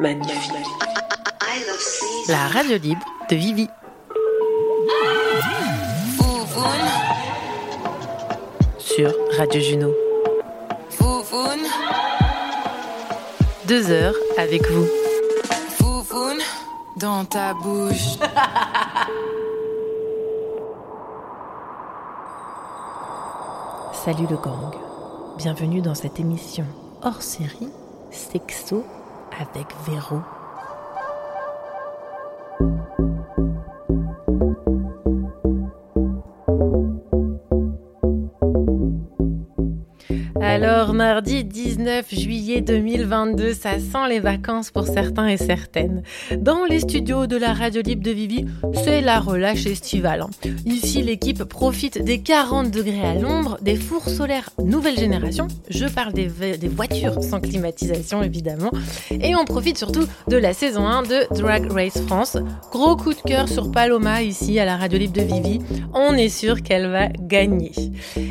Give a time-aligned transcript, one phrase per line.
[0.00, 0.66] magnifique.
[2.28, 3.68] La radio libre de Vivi.
[8.78, 9.92] Sur Radio Juno.
[13.68, 14.86] Deux heures avec vous.
[16.96, 18.18] dans ta bouche.
[24.04, 24.74] Salut le gang.
[25.38, 26.66] Bienvenue dans cette émission
[27.02, 27.70] hors série
[28.10, 28.84] Sexo
[29.40, 30.20] avec Véro.
[41.20, 46.02] Mardi 19 juillet 2022, ça sent les vacances pour certains et certaines.
[46.38, 50.24] Dans les studios de la radio libre de Vivi, c'est la relâche estivale.
[50.64, 55.46] Ici, l'équipe profite des 40 degrés à l'ombre, des fours solaires nouvelle génération.
[55.68, 58.70] Je parle des, des voitures sans climatisation, évidemment.
[59.10, 62.38] Et on profite surtout de la saison 1 de Drag Race France.
[62.72, 65.58] Gros coup de cœur sur Paloma ici à la radio libre de Vivi.
[65.92, 67.72] On est sûr qu'elle va gagner.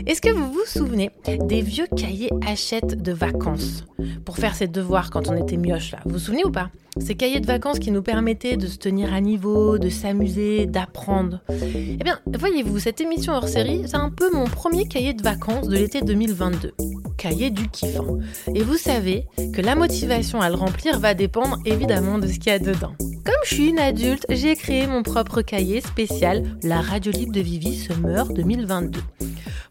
[0.07, 1.11] Est-ce que vous vous souvenez
[1.47, 3.85] des vieux cahiers Hachette de vacances
[4.25, 5.99] pour faire ses devoirs quand on était mioche là.
[6.05, 6.69] Vous vous souvenez ou pas?
[6.99, 11.41] Ces cahiers de vacances qui nous permettaient de se tenir à niveau, de s'amuser, d'apprendre.
[11.49, 15.67] Eh bien, voyez-vous, cette émission hors série, c'est un peu mon premier cahier de vacances
[15.67, 16.73] de l'été 2022.
[17.17, 18.17] Cahier du kiffant.
[18.53, 22.51] Et vous savez que la motivation à le remplir va dépendre évidemment de ce qu'il
[22.51, 22.93] y a dedans.
[22.99, 27.41] Comme je suis une adulte, j'ai créé mon propre cahier spécial La radio libre de
[27.41, 28.99] Vivi Summer 2022.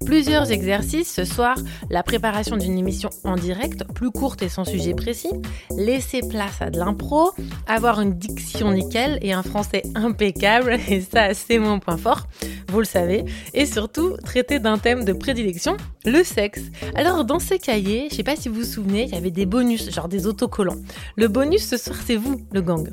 [0.04, 1.56] Plusieurs exercices ce soir,
[1.90, 5.32] la préparation d'une émission en direct, plus courte et sans sujet précis,
[5.76, 7.32] laisser place à de l'impro,
[7.66, 12.26] avoir une diction nickel et un français impeccable, et ça c'est mon point fort,
[12.68, 16.62] vous le savez, et surtout traiter d'un thème de prédilection, le sexe.
[16.94, 19.46] Alors dans ces cahiers, je sais pas si vous vous souvenez, il y avait des
[19.46, 20.78] bonus, genre des autocollants.
[21.16, 22.88] Le bonus ce soir c'est vous, le gang.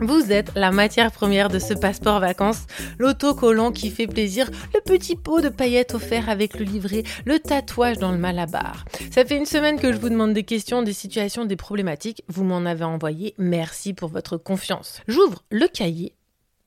[0.00, 2.66] Vous êtes la matière première de ce passeport vacances,
[2.98, 8.12] l'autocollant qui fait plaisir, le petit pot de paillettes avec le livret, le tatouage dans
[8.12, 8.84] le malabar.
[9.10, 12.22] Ça fait une semaine que je vous demande des questions, des situations, des problématiques.
[12.28, 13.34] Vous m'en avez envoyé.
[13.38, 15.00] Merci pour votre confiance.
[15.06, 16.14] J'ouvre le cahier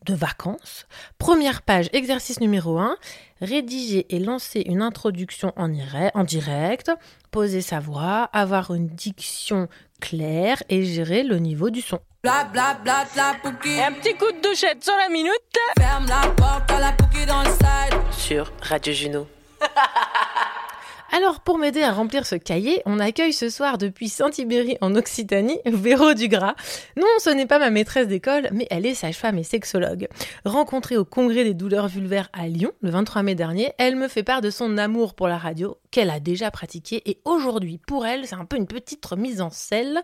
[0.06, 0.88] de vacances.
[1.18, 2.98] Première page, exercice numéro 1.
[3.42, 5.72] Rédiger et lancer une introduction en,
[6.14, 6.92] en direct,
[7.32, 9.68] poser sa voix, avoir une diction
[10.00, 12.00] claire et gérer le niveau du son.
[12.24, 13.82] Bla bla bla la pouki.
[13.82, 15.34] Un petit coup de douchette sur la minute.
[15.80, 16.92] Ferme la porte à la
[17.26, 18.12] dans le side.
[18.12, 19.28] Sur Radio Juno.
[21.14, 25.60] Alors, pour m'aider à remplir ce cahier, on accueille ce soir depuis Saint-Ibéry en Occitanie
[25.66, 26.56] Véro Dugras.
[26.96, 30.08] Non, ce n'est pas ma maîtresse d'école, mais elle est sage-femme et sexologue.
[30.46, 34.24] Rencontrée au congrès des douleurs vulvaires à Lyon le 23 mai dernier, elle me fait
[34.24, 38.26] part de son amour pour la radio qu'elle a déjà pratiqué et aujourd'hui, pour elle,
[38.26, 40.02] c'est un peu une petite remise en selle.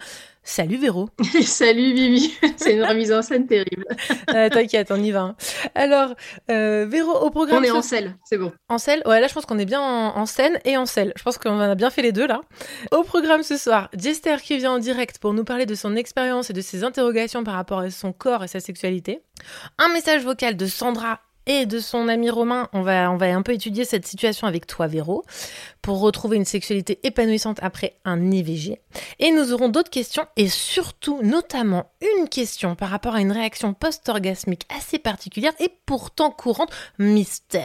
[0.50, 1.10] Salut Véro.
[1.44, 2.34] Salut Vivi.
[2.56, 3.86] C'est une remise en scène terrible.
[4.34, 5.22] Euh, T'inquiète, on y va.
[5.22, 5.36] hein.
[5.74, 6.14] Alors,
[6.52, 7.60] euh, Véro, au programme.
[7.60, 8.52] On est ce- en selle, c'est bon.
[8.68, 9.02] En selle?
[9.06, 11.14] Ouais, là, je pense qu'on est bien en, en scène et en selle.
[11.16, 12.42] Je pense qu'on a bien fait les deux, là.
[12.92, 16.50] Au programme ce soir, Jester qui vient en direct pour nous parler de son expérience
[16.50, 19.22] et de ses interrogations par rapport à son corps et sa sexualité.
[19.80, 22.70] Un message vocal de Sandra et de son ami Romain.
[22.74, 25.24] On va, on va un peu étudier cette situation avec toi, Véro,
[25.82, 28.80] pour retrouver une sexualité épanouissante après un IVG.
[29.20, 33.74] Et nous aurons d'autres questions et surtout, notamment, une question par rapport à une réaction
[33.74, 36.72] post-orgasmique assez particulière et pourtant courante.
[37.00, 37.64] Mystère.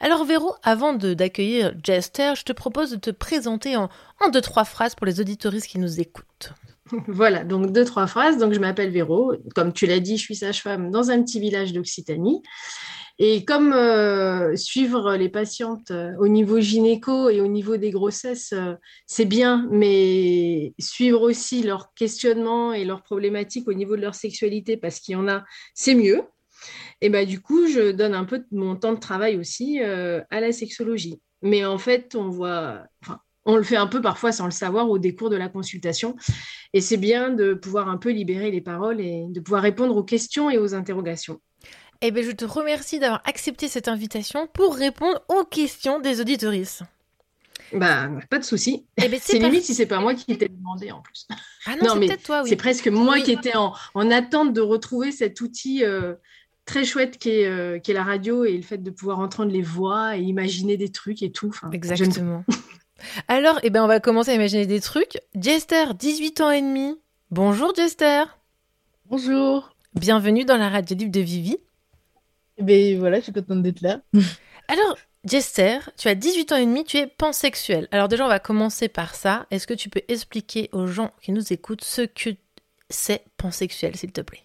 [0.00, 3.88] Alors Véro, avant d'accueillir Jester, je te propose de te présenter en,
[4.20, 6.52] en deux, trois phrases pour les auditoristes qui nous écoutent.
[7.08, 8.38] Voilà, donc deux, trois phrases.
[8.38, 9.34] Donc, je m'appelle Véro.
[9.54, 12.42] Comme tu l'as dit, je suis sage-femme dans un petit village d'Occitanie.
[13.18, 18.52] Et comme euh, suivre les patientes euh, au niveau gynéco et au niveau des grossesses,
[18.52, 18.74] euh,
[19.06, 24.76] c'est bien, mais suivre aussi leurs questionnements et leurs problématiques au niveau de leur sexualité,
[24.76, 26.22] parce qu'il y en a, c'est mieux.
[27.00, 30.40] Et bah, du coup, je donne un peu de mon temps de travail aussi à
[30.40, 31.20] la sexologie.
[31.42, 32.84] Mais en fait, on voit,
[33.44, 36.16] on le fait un peu parfois sans le savoir au décours de la consultation.
[36.72, 40.04] Et c'est bien de pouvoir un peu libérer les paroles et de pouvoir répondre aux
[40.04, 41.40] questions et aux interrogations.
[42.00, 46.82] Eh bien, je te remercie d'avoir accepté cette invitation pour répondre aux questions des auditoristes.
[47.72, 48.84] Bah, pas de souci.
[49.02, 51.26] Eh ben, C'est limite si c'est pas moi qui t'ai demandé en plus.
[51.66, 52.48] Ah non, Non, c'est mais peut-être toi, oui.
[52.48, 53.22] C'est presque moi Oui.
[53.22, 56.14] qui étais en, en attente de retrouver cet outil euh,
[56.66, 60.16] très chouette qui est, euh, la radio et le fait de pouvoir entendre les voix
[60.16, 61.48] et imaginer des trucs et tout.
[61.48, 62.44] Enfin, Exactement.
[63.28, 65.18] Alors, eh ben, on va commencer à imaginer des trucs.
[65.34, 66.98] Jester, 18 ans et demi.
[67.30, 68.24] Bonjour Jester.
[69.06, 69.74] Bonjour.
[69.94, 71.56] Bienvenue dans la radio libre de Vivi.
[72.58, 74.00] Eh Ben voilà, je suis contente d'être là.
[74.68, 77.88] Alors, Jester, tu as 18 ans et demi, tu es pansexuel.
[77.90, 79.46] Alors déjà, on va commencer par ça.
[79.50, 82.30] Est-ce que tu peux expliquer aux gens qui nous écoutent ce que
[82.90, 84.44] c'est pansexuel, s'il te plaît?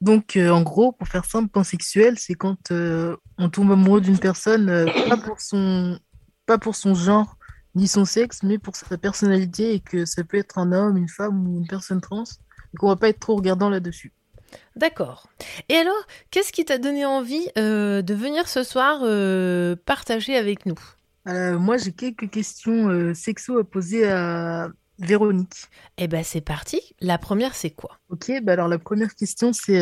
[0.00, 4.18] Donc, euh, en gros, pour faire simple, pansexuel, c'est quand euh, on tombe amoureux d'une
[4.18, 5.98] personne, euh, pas pour son,
[6.46, 7.37] pas pour son genre
[7.74, 11.08] ni son sexe, mais pour sa personnalité et que ça peut être un homme, une
[11.08, 14.12] femme ou une personne trans, et qu'on va pas être trop regardant là-dessus.
[14.76, 15.28] D'accord.
[15.68, 20.66] Et alors, qu'est-ce qui t'a donné envie euh, de venir ce soir euh, partager avec
[20.66, 20.78] nous?
[21.26, 25.66] Euh, moi, j'ai quelques questions sexo à poser à Véronique.
[25.98, 26.80] Eh ben, c'est parti.
[27.00, 27.98] La première, c'est quoi?
[28.08, 29.80] Ok, bah alors la première question, c'est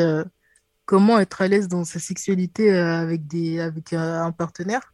[0.85, 4.93] comment être à l'aise dans sa sexualité avec des, avec un partenaire,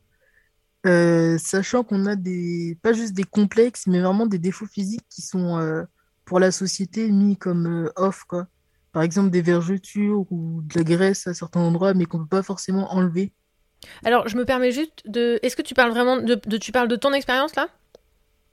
[0.85, 5.23] Euh, sachant qu'on a des, pas juste des complexes, mais vraiment des défauts physiques qui
[5.23, 5.85] sont euh,
[6.25, 8.49] pour la société mis comme euh, off, quoi.
[8.91, 12.43] Par exemple, des vergetures ou de la graisse à certains endroits, mais qu'on peut pas
[12.43, 13.33] forcément enlever.
[14.05, 15.39] Alors, je me permets juste de.
[15.43, 17.69] Est-ce que tu parles vraiment de, de- tu parles de ton expérience là?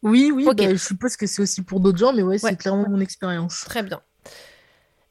[0.02, 0.56] Oui, oui, Ok.
[0.56, 2.52] bah, je suppose que c'est aussi pour d'autres gens, mais ouais, Ouais.
[2.52, 3.64] c'est clairement mon expérience.
[3.66, 4.02] Très bien.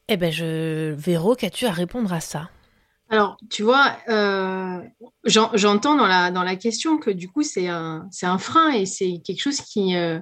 [0.07, 0.93] Eh ben, je.
[0.93, 2.49] Véro, qu'as-tu à répondre à ça?
[3.11, 4.81] Alors, tu vois, euh,
[5.23, 6.05] j'en- j'entends dans
[6.43, 8.07] la, question que du coup, c'est un,
[8.37, 10.19] frein et c'est quelque chose qui, euh,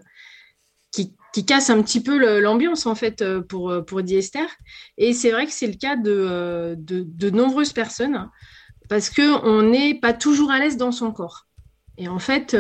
[1.46, 4.48] casse un petit peu l'ambiance, en fait, euh, pour, pour Diester.
[4.98, 8.30] Et c'est vrai que c'est le cas de, nombreuses personnes
[8.90, 11.46] parce qu'on n'est pas toujours à l'aise dans son corps.
[11.98, 12.56] Et en fait,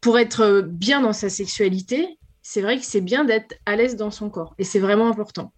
[0.00, 4.10] pour être bien dans sa sexualité, c'est vrai que c'est bien d'être à l'aise dans
[4.10, 4.54] son corps.
[4.58, 5.52] Et c'est vraiment important.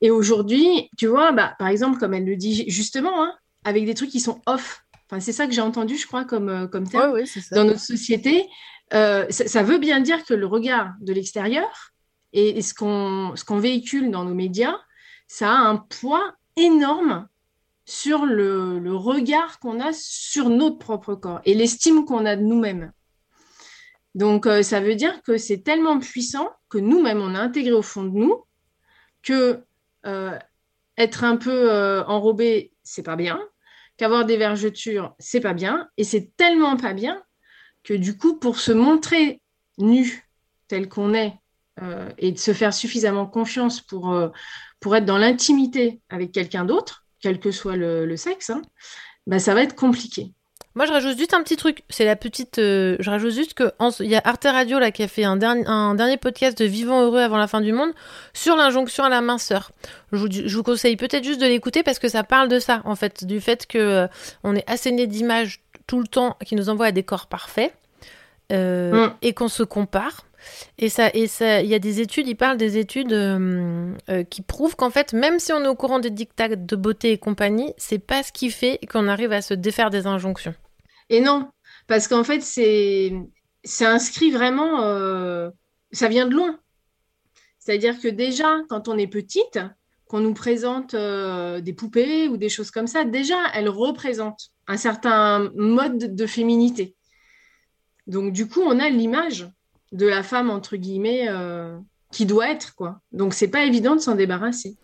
[0.00, 3.32] Et aujourd'hui, tu vois, bah, par exemple, comme elle le dit justement, hein,
[3.64, 4.82] avec des trucs qui sont off.
[5.08, 7.40] Enfin, c'est ça que j'ai entendu, je crois, comme, euh, comme terme Ouais, ouais, c'est
[7.40, 7.56] ça.
[7.56, 8.46] dans notre société.
[8.94, 11.92] Euh, ça, ça veut bien dire que le regard de l'extérieur
[12.32, 14.76] et, et ce qu'on véhicule dans nos médias,
[15.28, 17.26] ça a un poids énorme
[17.84, 22.42] sur le, le regard qu'on a sur notre propre corps et l'estime qu'on a de
[22.42, 22.92] nous-mêmes.
[24.14, 27.82] Donc, euh, ça veut dire que c'est tellement puissant que nous-mêmes, on a intégré au
[27.82, 28.44] fond de nous
[29.22, 29.62] que
[30.96, 33.40] être un peu euh, enrobé, c'est pas bien,
[33.96, 37.22] qu'avoir des vergetures, c'est pas bien, et c'est tellement pas bien
[37.84, 39.40] que du coup, pour se montrer
[39.78, 40.28] nu
[40.68, 41.34] tel qu'on est
[41.82, 44.28] euh, et de se faire suffisamment confiance pour, euh,
[44.94, 48.62] être dans l'intimité avec quelqu'un d'autre, quel que soit le, le sexe, hein,
[49.26, 50.32] bah, ça va être compliqué.
[50.76, 51.82] Moi, je rajoute juste un petit truc.
[51.88, 52.58] C'est la petite.
[52.58, 55.24] euh, je rajoute juste que en- il y a Arte Radio là qui a fait
[55.24, 57.90] un, dernier un dernier podcast de Vivant heureux avant la fin du monde
[58.34, 59.72] sur l'injonction à la minceur.
[60.12, 62.82] Je vous, je vous conseille peut-être juste de l'écouter parce que ça parle de ça
[62.84, 64.06] en fait, du fait que euh,
[64.44, 67.72] on est asséné d'images tout le temps qui nous envoient à des corps parfaits
[68.52, 69.12] euh, Mm.
[69.22, 70.24] et qu'on se compare.
[70.78, 74.22] Et ça, et ça, il y a des études, ils parlent des études euh, euh,
[74.22, 77.18] qui prouvent qu'en fait, même si on est au courant des dictats de beauté et
[77.18, 80.54] compagnie, c'est pas ce qui fait qu'on arrive à se défaire des injonctions.
[81.08, 81.50] Et non,
[81.86, 83.12] parce qu'en fait, c'est
[83.80, 85.50] inscrit vraiment, euh,
[85.92, 86.58] ça vient de loin.
[87.58, 89.58] C'est-à-dire que déjà, quand on est petite,
[90.06, 94.76] qu'on nous présente euh, des poupées ou des choses comme ça, déjà, elles représentent un
[94.76, 96.94] certain mode de féminité.
[98.06, 99.48] Donc, du coup, on a l'image
[99.92, 101.76] de la femme, entre guillemets, euh,
[102.12, 103.00] qui doit être, quoi.
[103.10, 104.76] Donc, c'est pas évident de s'en débarrasser.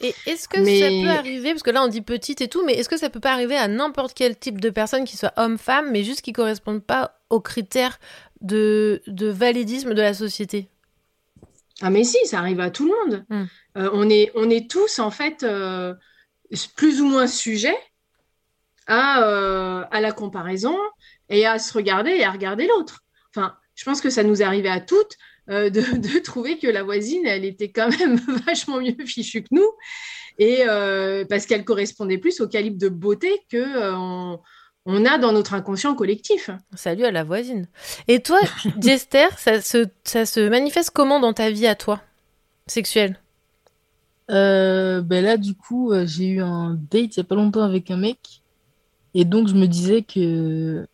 [0.00, 2.64] Et est-ce que Mais- ça peut arriver, parce que là on dit petite et tout,
[2.64, 5.32] mais est-ce que ça peut pas arriver à n'importe quel type de personne, qui soit
[5.36, 7.98] homme-femme, mais juste qui correspondent pas aux critères
[8.42, 10.68] de, de validisme de la société?
[11.82, 13.24] Ah mais si, ça arrive à tout le monde.
[13.28, 13.44] Mm.
[13.78, 15.94] Euh, on est, on est tous en fait euh,
[16.76, 17.78] plus ou moins sujets
[18.86, 20.76] à, euh, à la comparaison
[21.28, 23.02] et à se regarder et à regarder l'autre.
[23.34, 25.16] Enfin, je pense que ça nous arrivait à toutes
[25.50, 29.48] euh, de, de trouver que la voisine, elle était quand même vachement mieux fichue que
[29.52, 29.70] nous
[30.38, 34.40] et euh, parce qu'elle correspondait plus au calibre de beauté que euh, on,
[34.84, 36.50] on a dans notre inconscient collectif.
[36.74, 37.66] Salut à la voisine.
[38.06, 38.38] Et toi,
[38.80, 42.02] Jester, ça se, ça se manifeste comment dans ta vie à toi
[42.66, 43.18] Sexuelle?
[44.30, 47.62] Euh, ben là, du coup, euh, j'ai eu un date il y a pas longtemps
[47.62, 48.42] avec un mec.
[49.14, 50.86] Et donc, je me disais que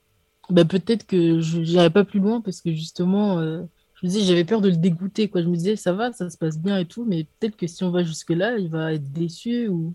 [0.51, 3.63] ben, peut-être que je n'irais pas plus loin parce que justement, euh,
[4.03, 5.43] je me disais, j'avais peur de le dégoûter, quoi.
[5.43, 7.85] Je me disais, ça va, ça se passe bien et tout, mais peut-être que si
[7.85, 9.95] on va jusque-là, il va être déçu ou,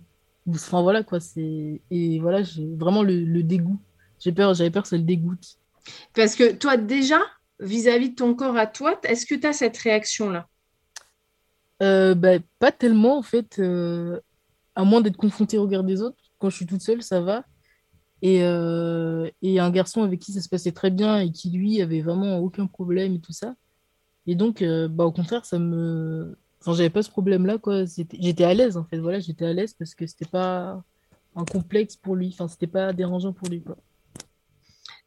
[0.50, 1.20] enfin voilà, quoi.
[1.20, 1.82] C'est...
[1.92, 3.80] Et voilà, j'ai vraiment le, le dégoût.
[4.20, 5.58] J'ai peur, j'avais peur que ça le dégoûte.
[6.14, 7.20] Parce que toi, déjà,
[7.60, 10.48] vis-à-vis de ton corps à toi, est-ce que tu as cette réaction-là?
[11.84, 14.20] Euh, ben, pas tellement, en fait, euh,
[14.74, 16.18] à moins d'être confronté au regard des autres.
[16.40, 17.44] Quand je suis toute seule, ça va.
[18.22, 21.82] Et, euh, et un garçon avec qui ça se passait très bien et qui, lui,
[21.82, 23.54] avait vraiment aucun problème et tout ça.
[24.27, 26.38] Et donc, euh, bah, au contraire, ça me...
[26.62, 27.86] Enfin, j'avais pas ce problème-là, quoi.
[27.86, 28.98] J'étais à l'aise, en fait.
[28.98, 30.84] Voilà, j'étais à l'aise parce que c'était pas
[31.36, 32.29] un complexe pour lui.
[32.34, 33.77] Enfin, c'était pas dérangeant pour lui, quoi.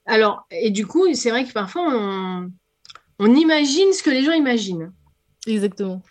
[0.06, 2.50] Alors, et du coup, c'est vrai que parfois, on,
[3.18, 4.92] on imagine ce que les gens imaginent.
[5.46, 6.02] Exactement.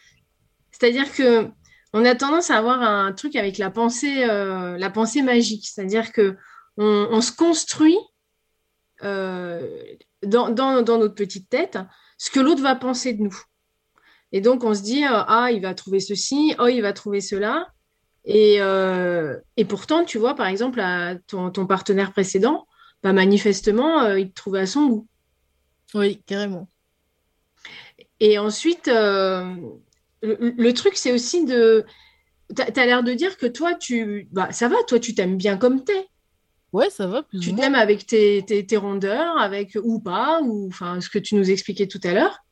[0.71, 1.49] C'est-à-dire que
[1.93, 5.67] on a tendance à avoir un truc avec la pensée, euh, la pensée magique.
[5.67, 6.37] C'est-à-dire que
[6.77, 7.97] on, se construit
[9.03, 9.67] euh,
[10.23, 11.77] dans, notre petite tête
[12.19, 13.35] ce que l'autre va penser de nous.
[14.31, 17.21] Et donc, on se dit, euh, ah, il va trouver ceci, oh, il va trouver
[17.21, 17.67] cela.
[18.25, 18.57] Et,
[19.57, 22.67] et pourtant, tu vois, par exemple, à ton, partenaire précédent,
[23.01, 25.07] bah, manifestement, il te trouvait à son goût.
[25.95, 26.67] Oui, carrément.
[28.19, 28.87] Et ensuite,
[30.21, 31.85] le, truc, c'est aussi de.
[32.55, 34.27] Tu as, l'air de dire que toi, tu.
[34.31, 36.07] Bah, ça va, toi, tu t'aimes bien comme t'es.
[36.71, 37.25] Ouais, ça va.
[37.41, 41.49] tu t'aimes avec tes, tes, rondeurs, avec ou pas, ou enfin ce que tu nous
[41.49, 42.43] expliquais tout à l'heure.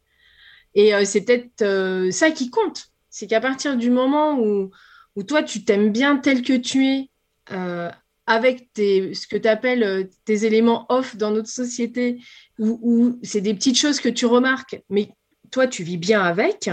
[0.74, 2.88] Et euh, c'est peut-être euh, ça qui compte.
[3.10, 4.72] C'est qu'à partir du moment où,
[5.16, 7.10] où toi, tu t'aimes bien tel que tu es,
[7.52, 7.90] euh,
[8.26, 12.20] avec tes, ce que tu appelles tes éléments off dans notre société,
[12.60, 15.10] où, où c'est des petites choses que tu remarques, mais
[15.52, 16.70] toi, tu vis bien avec,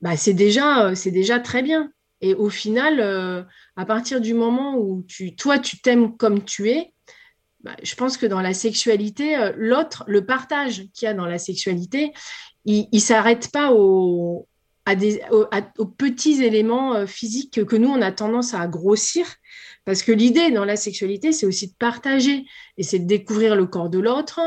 [0.00, 1.90] bah, c'est déjà, c'est déjà très bien.
[2.24, 3.42] Et au final, euh,
[3.76, 6.94] à partir du moment où tu, toi, tu t'aimes comme tu es,
[7.60, 11.26] bah, je pense que dans la sexualité, euh, l'autre, le partage qu'il y a dans
[11.26, 12.14] la sexualité,
[12.64, 14.48] il ne s'arrête pas aux,
[15.98, 19.26] petits éléments physiques que, nous, on a tendance à grossir.
[19.84, 22.46] Parce que l'idée dans la sexualité, c'est aussi de partager.
[22.78, 24.40] Et c'est de découvrir le corps de l'autre,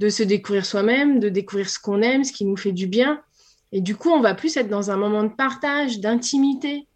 [0.00, 3.22] de se découvrir soi-même, de découvrir ce qu'on aime, ce qui nous fait du bien.
[3.72, 6.88] Et du coup, on va plus être dans un moment de partage, d'intimité,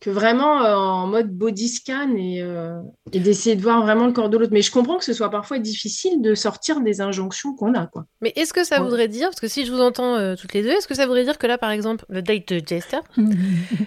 [0.00, 2.80] que vraiment euh, en mode body scan euh,
[3.12, 4.52] et, d'essayer de voir vraiment le corps de l'autre.
[4.52, 7.86] Mais je comprends que ce soit parfois difficile de sortir des injonctions qu'on a.
[7.86, 8.06] Quoi.
[8.22, 10.62] Mais est-ce que ça voudrait dire, parce que si je vous entends euh, toutes les
[10.62, 13.00] deux, est-ce que ça voudrait dire que là, par exemple, le date de Jester,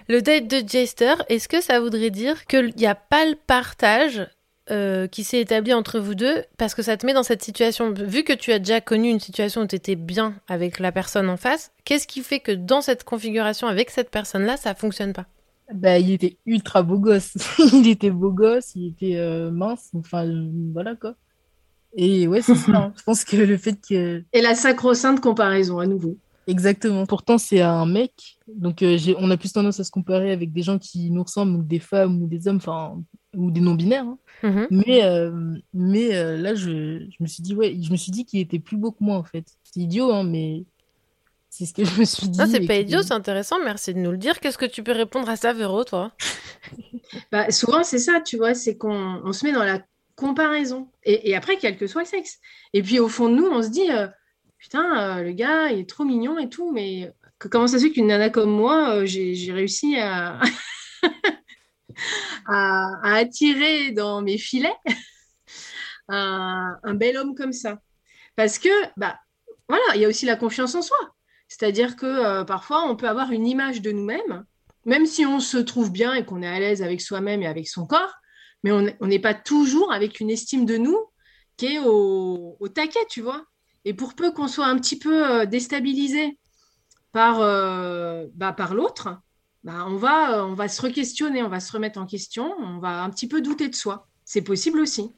[0.08, 4.28] le date de Jester, est-ce que ça voudrait dire qu'il n'y a pas le partage
[4.70, 7.92] euh, qui s'est établi entre vous deux parce que ça te met dans cette situation?
[7.92, 11.28] Vu que tu as déjà connu une situation où tu étais bien avec la personne
[11.28, 15.26] en face, qu'est-ce qui fait que dans cette configuration avec cette personne-là, ça fonctionne pas?
[15.74, 17.34] Bah, il était ultra beau gosse.
[17.74, 20.26] il était beau gosse, il était euh, mince, enfin
[20.74, 21.16] voilà quoi.
[21.96, 22.72] Et ouais, c'est ça.
[22.76, 22.94] Hein.
[22.98, 24.24] Je pense que le fait que.
[24.34, 26.18] Et la sacro-sainte comparaison à nouveau.
[26.48, 27.06] Exactement.
[27.06, 28.38] Pourtant, c'est un mec.
[28.48, 31.58] Donc, euh, on a plus tendance à se comparer avec des gens qui nous ressemblent,
[31.58, 33.02] ou des femmes, ou des hommes, enfin,
[33.36, 34.06] ou des non-binaires.
[34.06, 34.18] Hein.
[34.44, 34.68] Mhm.
[34.72, 38.26] Mais, euh, mais euh, là, je, je, me suis dit, ouais, je me suis dit
[38.26, 39.46] qu'il était plus beau que moi, en fait.
[39.64, 40.66] C'est idiot, hein, mais
[41.54, 42.38] c'est ce que je me suis dit.
[42.38, 43.64] Ça, c'est pas idiot, c'est intéressant.
[43.64, 44.40] Merci de nous le dire.
[44.40, 46.12] Qu'est-ce que tu peux répondre à ça, Véro, toi?
[47.32, 49.80] Bah, Souvent, c'est ça, tu vois, c'est qu'on on se met dans la
[50.16, 50.90] comparaison.
[51.04, 52.40] Et, et, après, quel que soit le sexe.
[52.74, 54.08] Et puis, au fond de nous, on se dit, euh,
[54.58, 58.08] putain, le gars, il est trop mignon et tout, mais comment ça se fait qu'une
[58.08, 60.40] nana comme moi, j'ai réussi à.
[62.48, 64.76] à, attirer dans mes filets
[66.08, 67.80] un, bel homme comme ça?
[68.36, 69.20] Parce que, bah,
[69.70, 71.13] voilà, il y a aussi la confiance en soi.
[71.54, 74.44] C'est-à-dire que euh, parfois, on peut avoir une image de nous-mêmes,
[74.86, 77.68] même si on se trouve bien et qu'on est à l'aise avec soi-même et avec
[77.68, 78.16] son corps,
[78.64, 80.98] mais on n'est pas toujours avec une estime de nous
[81.58, 83.46] qui est au, taquet, tu vois.
[83.86, 86.40] Et pour peu qu'on soit un petit peu euh, déstabilisé
[87.12, 89.10] par, euh, bah, par l'autre,
[89.64, 93.04] bah, on, va, on va se re-questionner, on va se remettre en question, on va
[93.04, 94.08] un petit peu douter de soi.
[94.26, 95.12] C'est possible aussi.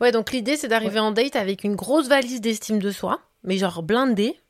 [0.00, 3.56] Ouais, donc l'idée, c'est d'arriver en date avec une grosse valise d'estime de soi, mais
[3.56, 4.40] genre blindée.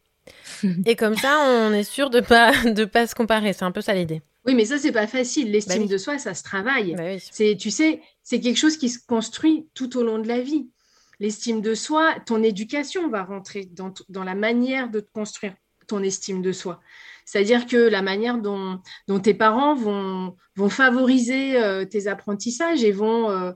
[0.87, 3.53] Et comme ça, on est sûr de pas de pas se comparer.
[3.53, 4.23] C'est un peu ça l'idée.
[4.47, 5.51] Oui, mais ça, c'est pas facile.
[5.51, 6.95] L'estime bah de soi, ça se travaille.
[6.95, 10.41] Bah c'est, tu sais, c'est quelque chose qui se construit tout au long de la
[10.41, 10.71] vie.
[11.19, 15.55] L'estime de soi, ton éducation va rentrer dans, dans la manière de te construire
[15.87, 16.81] ton estime de soi.
[17.25, 18.81] C'est-à-dire que la manière dont,
[19.21, 23.53] tes parents vont, vont favoriser euh, tes apprentissages et vont, euh,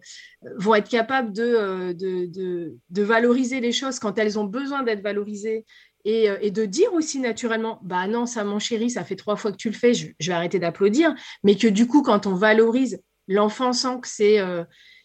[0.56, 5.64] vont être capables euh, de, de, valoriser les choses quand elles ont besoin d'être valorisées
[6.04, 9.56] et, de dire aussi naturellement, bah non, ça mon chéri, ça fait trois fois que
[9.56, 13.72] tu le fais, je, vais arrêter d'applaudir, mais que du coup, quand on valorise l'enfant
[13.72, 14.38] sent que c'est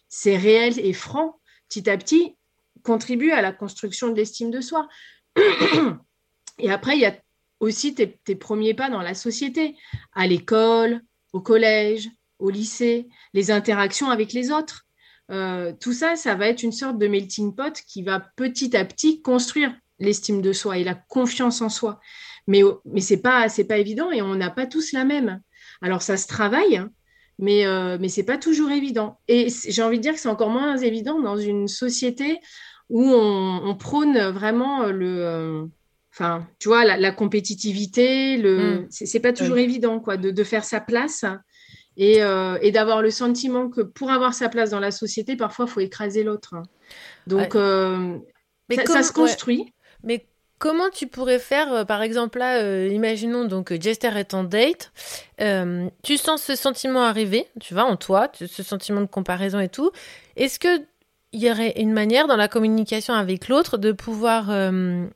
[0.08, 1.38] c'est réel et franc,
[1.68, 2.36] petit à petit,
[2.82, 4.88] contribue à la construction de l'estime de soi.
[6.58, 7.16] Et après, il y a
[7.60, 9.76] aussi tes, premiers pas dans la société,
[10.14, 14.86] à l'école, au collège, au lycée, les interactions avec les autres.
[15.30, 18.84] Euh, tout ça, ça va être une sorte de melting pot qui va petit à
[18.84, 22.00] petit construire l'estime de soi et la confiance en soi.
[22.46, 25.40] Mais, mais ce n'est pas, pas évident et on n'a pas tous la même.
[25.82, 26.90] Alors ça se travaille, hein,
[27.38, 29.18] mais, euh, mais ce n'est pas toujours évident.
[29.28, 32.38] Et j'ai envie de dire que c'est encore moins évident dans une société
[32.88, 35.24] où on, prône vraiment le...
[35.24, 35.66] Euh,
[36.18, 38.86] Enfin, tu vois, la, compétitivité, le, mm.
[38.88, 41.26] c'est pas toujours évident, quoi, de, faire sa place
[42.00, 45.70] euh, et, d'avoir le sentiment que pour avoir sa place dans la société, parfois, il
[45.70, 46.54] faut écraser l'autre.
[47.26, 48.16] Donc, euh,
[48.86, 49.74] ça, se construit.
[50.06, 50.24] Mais
[50.58, 54.42] Comment tu pourrais faire, euh, par exemple, là, euh, imaginons donc euh, Jester est en
[54.42, 54.90] date,
[56.02, 59.90] tu sens ce sentiment arriver, tu vois, en toi, ce sentiment de comparaison et tout.
[60.36, 60.82] Est-ce que
[61.36, 65.06] il y aurait une manière dans la communication avec l'autre de pouvoir euh,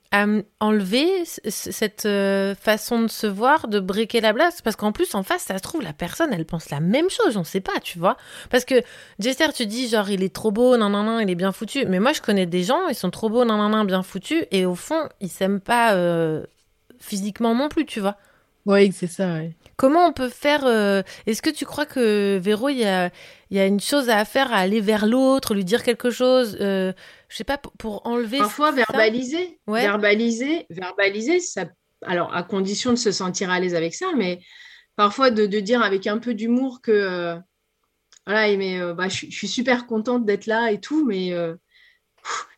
[0.61, 5.23] enlever cette euh, façon de se voir, de briquer la place Parce qu'en plus, en
[5.23, 7.99] face, ça se trouve, la personne, elle pense la même chose, on sait pas, tu
[7.99, 8.19] vois.
[8.51, 8.75] Parce que
[9.19, 11.87] Jester, tu dis genre, il est trop beau, nan nan nan, il est bien foutu.
[11.87, 14.45] Mais moi, je connais des gens, ils sont trop beaux, nan nan nan, bien foutus,
[14.51, 16.45] et au fond, ils s'aiment pas euh,
[16.99, 18.19] physiquement non plus, tu vois.
[18.67, 19.57] Ouais, c'est ça, ouais.
[19.77, 23.11] Comment on peut faire euh, Est-ce que tu crois que Véro, il y a,
[23.51, 26.59] il y a une chose à faire, à aller vers l'autre, lui dire quelque chose
[26.61, 26.93] euh,
[27.29, 28.39] Je sais pas, pour, pour enlever.
[28.39, 29.81] Parfois, verbaliser, Ouais.
[29.83, 31.65] verbaliser, verbaliser, ça,
[32.03, 34.41] alors à condition de se sentir à l'aise avec ça, mais
[34.97, 37.37] parfois de, de dire avec un peu d'humour que, euh,
[38.27, 41.55] voilà, mais euh, bah, je, suis- super contente d'être là et tout, mais euh,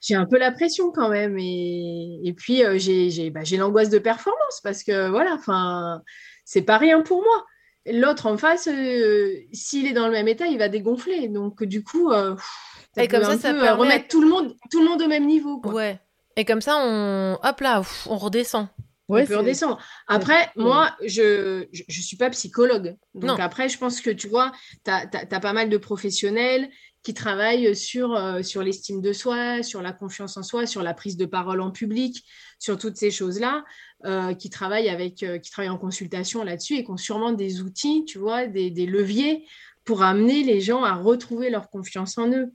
[0.00, 3.57] j'ai un peu la pression quand même, et, et puis euh, j'ai, j'ai, bah, j'ai
[3.57, 6.02] l'angoisse de performance parce que voilà, enfin,
[6.45, 7.45] c'est pas rien pour moi.
[7.87, 11.83] L'autre en face, euh, s'il est dans le même état, il va dégonfler, donc du
[11.83, 12.11] coup.
[12.12, 14.81] euh, pff, Et comme ça, un ça peu, euh, permet- remettre tout le monde, tout
[14.81, 15.61] le monde au même niveau.
[15.61, 15.73] Quoi.
[15.73, 15.99] Ouais.
[16.37, 18.69] Et comme ça, on, hop là, on redescend.
[19.09, 19.78] Ouais, on peut redescendre.
[20.07, 22.97] Après, moi, je je suis pas psychologue.
[23.14, 23.45] Donc Non.
[23.45, 24.52] après, je pense que tu vois,
[24.85, 26.71] tu as, pas mal de professionnels
[27.02, 30.94] qui travaillent sur, euh, sur l'estime de soi, sur la confiance en soi, sur la
[30.94, 32.25] prise de parole en public,
[32.59, 33.64] sur toutes ces choses-là,
[34.04, 37.61] euh, qui travaillent avec, euh, qui travaillent en consultation là-dessus et qui ont sûrement des
[37.61, 39.47] outils, tu vois, des, leviers
[39.85, 42.52] pour amener les gens à retrouver leur confiance en eux.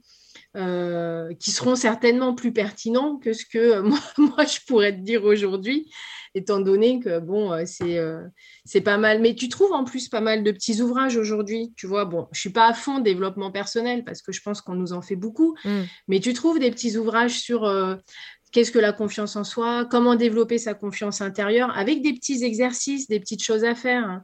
[1.38, 5.90] qui seront certainement plus pertinents que ce que moi, moi je pourrais te dire aujourd'hui,
[6.38, 8.22] étant donné que bon, euh, c'est euh,
[8.64, 9.20] c'est pas mal.
[9.20, 11.72] Mais tu trouves en plus pas mal de petits ouvrages aujourd'hui.
[11.76, 14.74] Tu vois, bon, je suis pas à fond développement personnel parce que je pense qu'on
[14.74, 15.82] nous en fait beaucoup, Mm.
[16.08, 17.96] mais tu trouves des petits ouvrages sur euh,
[18.52, 23.08] qu'est-ce que la confiance en soi, comment développer sa confiance intérieure, avec des petits exercices,
[23.08, 24.22] des petites choses à faire, hein,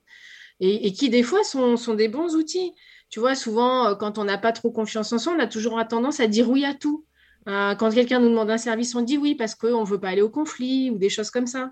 [0.60, 2.72] et, et qui des fois sont, sont des bons outils.
[3.10, 6.20] Tu vois, souvent, quand on n'a pas trop confiance en soi, on a toujours tendance
[6.20, 7.04] à dire oui à tout.
[7.48, 10.08] Euh, quand quelqu'un nous demande un service, on dit oui parce qu'on ne veut pas
[10.08, 11.70] aller au conflit ou des choses comme ça.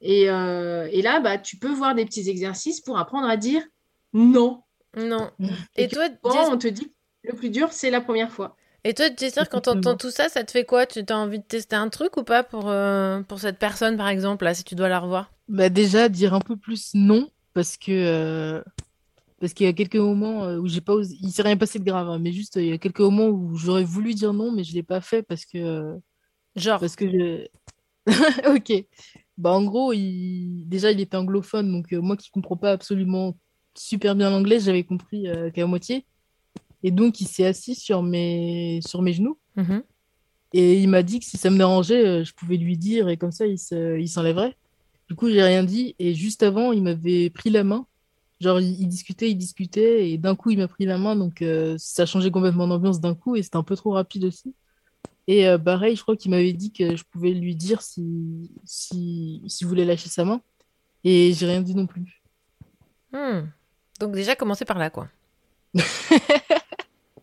[0.00, 3.62] Et, euh, et là, bah, tu peux voir des petits exercices pour apprendre à dire
[4.12, 4.62] non.
[4.96, 5.30] Non.
[5.38, 5.48] Mm.
[5.76, 6.92] Et toi, on te dit
[7.22, 8.56] le plus dur, c'est la première fois.
[8.84, 10.86] et toi, Jester, quand t'entends tout ça, ça te fait quoi?
[10.86, 14.08] Tu as envie de tester un truc ou pas pour, euh, pour cette personne, par
[14.08, 15.30] exemple, là, si tu dois la revoir?
[15.48, 18.62] Bah déjà, dire un peu plus non, parce que euh,
[19.40, 21.16] parce qu'il y a quelques moments euh, où j'ai pas osé...
[21.20, 23.56] Il s'est rien passé de grave, hein, mais juste il y a quelques moments où
[23.56, 25.98] j'aurais voulu dire non, mais je l'ai pas fait parce que
[26.56, 27.46] Genre, parce que je...
[28.54, 28.84] Ok.
[29.38, 30.64] Bah en gros, il...
[30.68, 33.38] déjà il était anglophone, donc euh, moi qui comprends pas absolument
[33.74, 36.04] super bien l'anglais, j'avais compris euh, qu'à moitié.
[36.82, 39.82] Et donc il s'est assis sur mes sur mes genoux mhm.
[40.54, 43.32] et il m'a dit que si ça me dérangeait, je pouvais lui dire et comme
[43.32, 43.98] ça il se...
[43.98, 44.56] il s'enlèverait.
[45.08, 47.86] Du coup, j'ai rien dit et juste avant, il m'avait pris la main.
[48.40, 51.42] Genre il, il discutait, il discutait et d'un coup il m'a pris la main, donc
[51.42, 54.54] euh, ça changeait complètement d'ambiance d'un coup et c'était un peu trop rapide aussi.
[55.26, 59.42] Et euh, pareil, je crois qu'il m'avait dit que je pouvais lui dire si, si,
[59.46, 60.40] s'il voulait lâcher sa main.
[61.04, 62.22] Et j'ai rien dit non plus.
[63.12, 63.42] Hmm.
[64.00, 65.08] Donc déjà, commencer par là, quoi.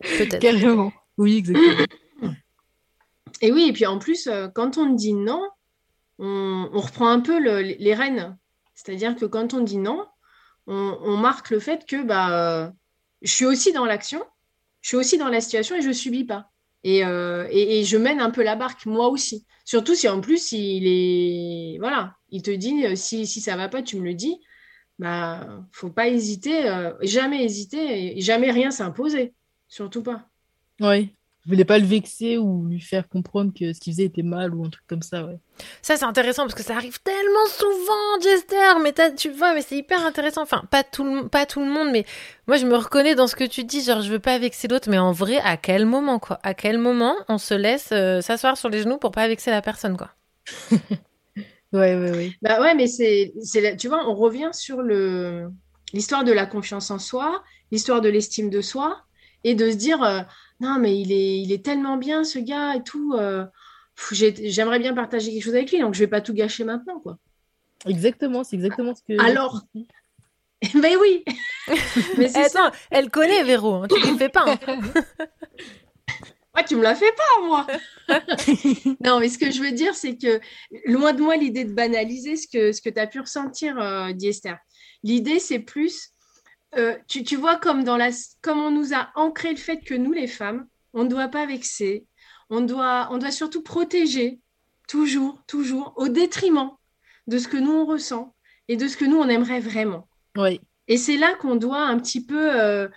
[0.00, 0.38] Peut-être.
[0.38, 0.92] Carrément.
[1.16, 1.84] Oui, exactement.
[3.40, 5.48] Et oui, et puis en plus, euh, quand on dit non,
[6.18, 8.36] on, on reprend un peu le- les rênes.
[8.74, 10.06] C'est-à-dire que quand on dit non,
[10.68, 12.72] on, marque le fait que bah,
[13.22, 14.22] je suis aussi dans l'action,
[14.80, 16.50] je suis aussi dans la situation et je subis pas.
[16.84, 19.44] Et, euh, et- je mène un peu la barque, moi aussi.
[19.64, 21.78] Surtout si en plus, il est.
[21.80, 24.40] Voilà, il te dit euh, si, si ça va pas, tu me le dis.
[24.98, 29.34] Bah, faut pas hésiter, euh, jamais hésiter et jamais rien s'imposer.
[29.68, 30.28] Surtout pas.
[30.80, 31.12] Ouais.
[31.48, 34.54] Je voulais pas le vexer ou lui faire comprendre que ce qu'il faisait était mal
[34.54, 35.40] ou un truc comme ça, ouais.
[35.82, 38.80] Ça, c'est intéressant parce que ça arrive tellement souvent, Jester.
[38.82, 40.42] Mais t'as- tu vois, mais c'est hyper intéressant.
[40.42, 42.04] Enfin, pas tout, le, pas tout le monde, mais
[42.46, 43.82] moi, je me reconnais dans ce que tu dis.
[43.82, 46.38] Genre, je veux pas vexer l'autre, mais en vrai, à quel moment, quoi?
[46.42, 49.62] À quel moment on se laisse euh, s'asseoir sur les genoux pour pas vexer la
[49.62, 50.10] personne, quoi?
[51.72, 52.32] Ouais, ouais, ouais.
[52.42, 53.32] Bah ouais, mais c'est,
[53.78, 55.50] tu vois, on revient sur le,
[55.92, 59.02] l'histoire de la confiance en soi, l'histoire de l'estime de soi,
[59.44, 60.20] et de se dire, euh,
[60.60, 63.44] non, mais il est, il est tellement bien, ce gars, et tout, euh,
[64.12, 67.18] j'aimerais bien partager quelque chose avec lui, donc je vais pas tout gâcher maintenant, quoi.
[67.86, 69.20] Exactement, c'est exactement ce que.
[69.20, 69.62] Alors
[70.74, 71.24] mais oui
[72.18, 74.44] Mais c'est ça, Attends, elle connaît Véro, hein, tu lui fais pas.
[74.46, 74.80] hein.
[76.56, 77.66] Ouais, tu me la fais pas, moi
[79.04, 80.40] Non, mais ce que je veux dire, c'est que
[80.86, 84.12] loin de moi l'idée de banaliser ce que, ce que tu as pu ressentir, euh,
[84.12, 84.54] Diester.
[85.04, 86.10] L'idée, c'est plus,
[86.76, 88.10] euh, tu, tu vois, comme, dans la,
[88.42, 91.46] comme on nous a ancré le fait que nous, les femmes, on ne doit pas
[91.46, 92.06] vexer,
[92.50, 94.40] on doit, on doit surtout protéger
[94.86, 96.72] toujours, toujours, au détriment
[97.26, 98.34] de ce que nous on ressent
[98.68, 100.08] et de ce que nous on aimerait vraiment.
[100.36, 100.60] Oui.
[100.88, 102.88] Et c'est là qu'on doit un petit peu euh,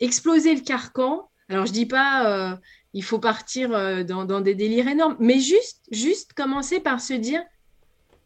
[0.00, 1.30] exploser le carcan.
[1.48, 2.56] Alors je dis pas, euh,
[2.92, 3.70] il faut partir
[4.04, 7.42] dans, dans des délires énormes, mais juste, juste commencer par se dire,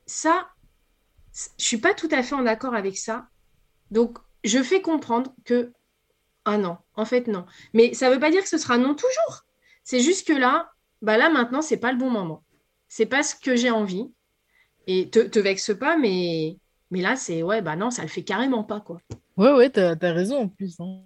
[0.06, 0.48] ça,
[1.58, 3.26] je suis pas tout à fait en accord avec ça.
[3.90, 5.72] Donc je fais comprendre que
[6.44, 7.44] ah non, en fait non.
[7.72, 9.44] Mais ça veut pas dire que ce sera non toujours.
[9.84, 12.42] C'est juste que là, bah là maintenant c'est pas le bon moment.
[12.88, 14.06] C'est pas ce que j'ai envie.
[14.86, 16.56] Et te, te vexe pas, mais
[16.90, 19.00] mais là c'est ouais bah non ça le fait carrément pas quoi.
[19.36, 20.74] Ouais, ouais, t'as as raison en plus.
[20.80, 21.02] hein.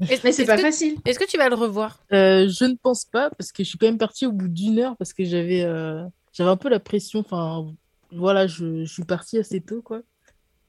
[0.00, 0.96] Mais c'est Est-ce pas que- facile.
[1.04, 2.02] Est-ce que tu vas le revoir?
[2.12, 4.78] Euh, je ne pense pas parce que je suis quand même partie au bout d'une
[4.78, 7.20] heure parce que j'avais euh, j'avais un peu la pression.
[7.20, 7.70] Enfin,
[8.10, 10.00] voilà, je, je suis partie assez tôt, quoi.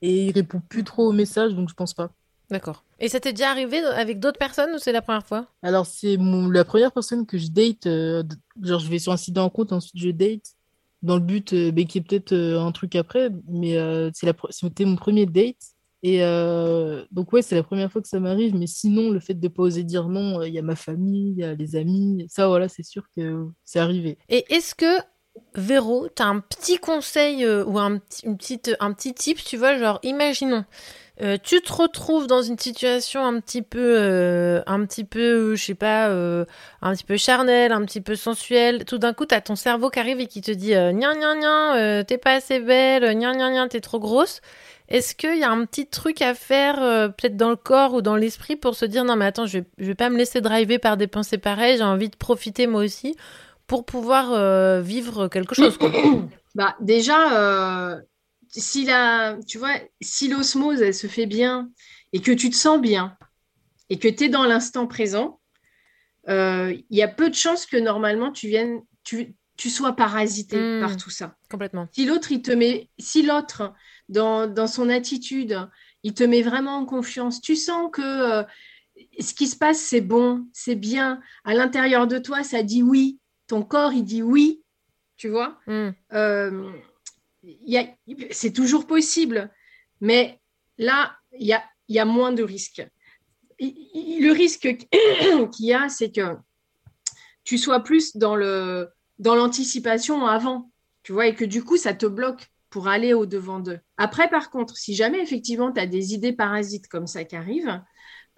[0.01, 2.11] Et il répond plus trop aux messages, donc je pense pas.
[2.49, 2.83] D'accord.
[2.99, 5.47] Et ça t'est déjà arrivé avec d'autres personnes ou c'est la première fois?
[5.63, 7.85] Alors, c'est mon, la première personne que je date.
[7.85, 8.23] euh,
[8.61, 10.53] genre, je vais sur un site de rencontre, ensuite je date.
[11.01, 13.29] Dans le but euh, ben, qu'il y ait peut-être euh, un truc après.
[13.47, 15.55] Mais euh, c'est la c'était mon premier date.
[16.03, 16.19] Et
[17.11, 18.55] donc, ouais, c'est la première fois que ça m'arrive.
[18.55, 21.37] Mais sinon, le fait de pas oser dire non, il y a ma famille, il
[21.37, 22.25] y a les amis.
[22.27, 24.17] Ça, voilà, c'est sûr que c'est arrivé.
[24.27, 24.99] Et est-ce que,
[25.56, 29.58] Véro, t'as un petit conseil euh, ou un, petit- une petite, un petit tip, tu
[29.58, 30.65] vois, genre, imaginons,
[31.22, 35.20] euh, tu te retrouves dans une situation un petit peu, euh, un petit peu,
[35.52, 36.46] euh, je sais pas, euh,
[36.82, 38.86] un petit peu charnelle, un petit peu sensuelle.
[38.86, 41.36] Tout d'un coup, t'as ton cerveau qui arrive et qui te dit, euh, gna gna
[41.36, 44.41] gna, euh, t'es pas assez belle, gna gna gna, t'es trop grosse.
[44.89, 48.02] Est-ce qu'il y a un petit truc à faire, euh, peut-être dans le corps ou
[48.02, 50.41] dans l'esprit, pour se dire, non mais attends, je vais, je vais pas me laisser
[50.41, 53.15] driver par des pensées pareilles, j'ai envie de profiter moi aussi
[53.71, 55.77] pour pouvoir euh, vivre quelque chose.
[55.77, 55.89] quoi.
[56.55, 58.01] Bah, déjà, euh,
[58.49, 61.71] si la, tu vois, si l'osmose, elle se fait bien
[62.12, 63.15] et que tu te sens bien
[63.89, 65.39] et que tu es dans l'instant présent,
[66.27, 70.57] euh, il y a peu de chances que normalement tu viennes, tu, tu sois parasité
[70.57, 70.81] Mm.
[70.81, 71.38] par tout ça.
[71.49, 71.88] Complètement.
[71.93, 73.71] Si l'autre, il te met, si l'autre,
[74.10, 75.57] dans, dans son attitude,
[76.03, 78.43] il te met vraiment en confiance, tu sens que euh,
[79.21, 81.21] ce qui se passe, c'est bon, c'est bien.
[81.45, 83.19] À l'intérieur de toi, ça dit oui.
[83.51, 84.63] Ton corps, il dit oui.
[85.17, 85.89] Tu vois Mm.
[86.13, 86.71] euh,
[87.43, 87.87] il y a-
[88.31, 89.51] c'est toujours possible,
[89.99, 90.39] mais
[90.77, 92.87] là, il y a, il y a moins de risques.
[93.59, 94.77] Le risque
[95.53, 96.37] qu'il y a, c'est que
[97.43, 98.87] tu sois plus dans le
[99.19, 100.71] dans l'anticipation avant,
[101.03, 103.79] tu vois, et que du coup, ça te bloque pour aller au devant d'eux.
[103.97, 107.81] Après, par contre, si jamais effectivement tu as des idées parasites comme ça qui arrivent,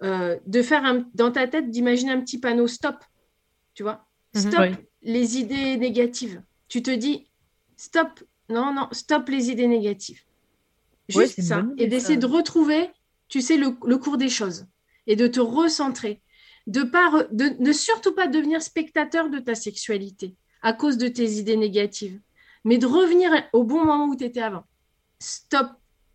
[0.02, 2.96] euh, de faire un- dans ta tête, d'imaginer un petit panneau stop,
[3.74, 4.40] tu vois, Mhm.
[4.42, 4.76] stop Oui.
[5.04, 6.42] Les idées négatives.
[6.68, 7.28] Tu te dis
[7.76, 10.22] stop, non, non, stop les idées négatives.
[11.08, 11.60] Juste ça.
[11.60, 12.90] idée, Et d'essayer de retrouver,
[13.28, 14.66] tu sais, le, le cours des choses
[15.06, 16.20] et de te recentrer.
[16.66, 21.32] De, pas de ne surtout pas devenir spectateur de ta sexualité à cause de tes
[21.32, 22.18] idées négatives,
[22.64, 24.64] mais de revenir au bon moment où tu étais avant.
[25.18, 25.68] Stop.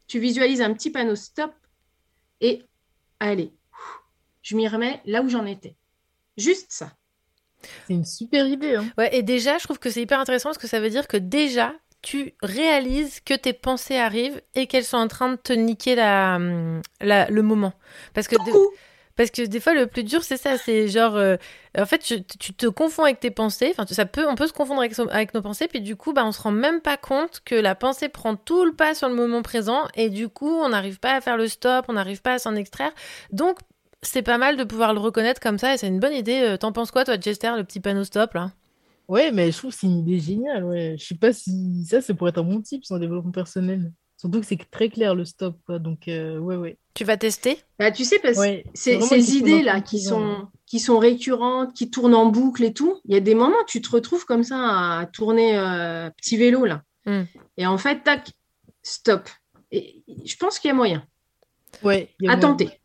[0.07, 1.53] Tu visualises un petit panneau stop
[2.41, 2.63] et
[3.19, 3.53] allez,
[4.41, 5.75] je m'y remets là où j'en étais.
[6.35, 6.97] Juste ça.
[7.87, 8.75] C'est une super idée.
[8.75, 8.85] Hein.
[8.97, 11.17] Ouais, et déjà, je trouve que c'est hyper intéressant parce que ça veut dire que
[11.17, 15.95] déjà, tu réalises que tes pensées arrivent et qu'elles sont en train de te niquer
[15.95, 17.73] la, hum, la- le moment.
[18.13, 18.51] Parce que, de-
[19.17, 20.57] parce que des fois, le plus dur, c'est ça.
[20.57, 21.35] C'est genre, euh,
[21.77, 23.73] en fait, tu, tu te confonds avec tes pensées.
[23.77, 25.67] Enfin, ça peut, on peut se confondre avec, avec nos pensées.
[25.67, 28.63] Puis du coup, bah, on se rend même pas compte que la pensée prend tout
[28.63, 29.83] le pas sur le moment présent.
[29.95, 32.55] Et du coup, on n'arrive pas à faire le stop, on n'arrive pas à s'en
[32.55, 32.93] extraire.
[33.33, 33.57] Donc,
[34.01, 35.73] c'est pas mal de pouvoir le reconnaître comme ça.
[35.73, 36.41] Et c'est une bonne idée.
[36.41, 38.51] Euh, T'en penses quoi, toi, Jester, le petit panneau stop, là?
[39.07, 40.63] Ouais, mais je trouve que c'est une idée géniale.
[40.65, 40.95] Ouais.
[40.99, 43.91] Je sais pas si ça, ça pourrait être un bon type en développement personnel.
[44.17, 45.55] Surtout que c'est très clair le stop.
[45.65, 45.79] Quoi.
[45.79, 46.77] Donc, euh, ouais, ouais.
[46.93, 47.57] Tu vas tester?
[47.79, 52.13] Bah, tu sais, parce que Ouais, ces, idées-là qui sont, qui sont récurrentes, qui tournent
[52.15, 54.57] en boucle et tout, il y a des moments où tu te retrouves comme ça
[54.99, 56.83] à tourner euh, petit vélo là.
[57.05, 57.21] Mm.
[57.57, 58.29] Et en fait, tac,
[58.83, 59.29] stop.
[59.71, 61.03] Et je pense qu'il y a moyen.
[61.81, 62.49] Ouais, il y a À moyen.
[62.49, 62.78] tenter.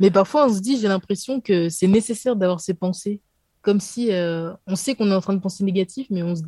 [0.00, 3.20] Mais parfois, on se dit, j'ai l'impression que c'est nécessaire d'avoir ces pensées.
[3.62, 6.42] Comme si euh, on sait qu'on est en train de penser négatif, mais on se...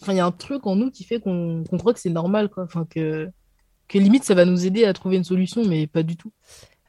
[0.00, 2.50] enfin, il y a un truc en nous qui fait qu'on croit que c'est normal,
[2.50, 2.64] quoi.
[2.64, 3.30] Enfin, que...
[3.88, 6.30] que limite, ça va nous aider à trouver une solution, mais pas du tout.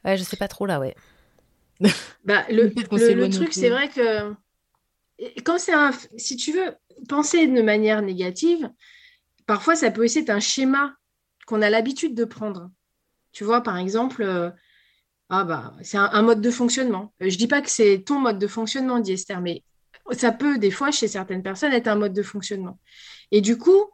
[0.04, 0.94] Ouais, je sais pas trop là, ouais.
[2.24, 4.34] Bah, le, le- truc, c'est vrai que
[5.44, 6.74] quand c'est un, si tu veux
[7.08, 8.70] penser de manière négative,
[9.46, 10.94] parfois ça peut aussi être un schéma
[11.46, 12.70] qu'on a l'habitude de prendre.
[13.32, 14.50] Tu vois, par exemple, euh,
[15.30, 17.12] ah bah, c'est un, un mode de fonctionnement.
[17.22, 19.62] Euh, Je dis pas que c'est ton mode de fonctionnement, dit Esther, mais
[20.12, 22.78] ça peut des fois chez certaines personnes être un mode de fonctionnement.
[23.30, 23.86] Et du coup,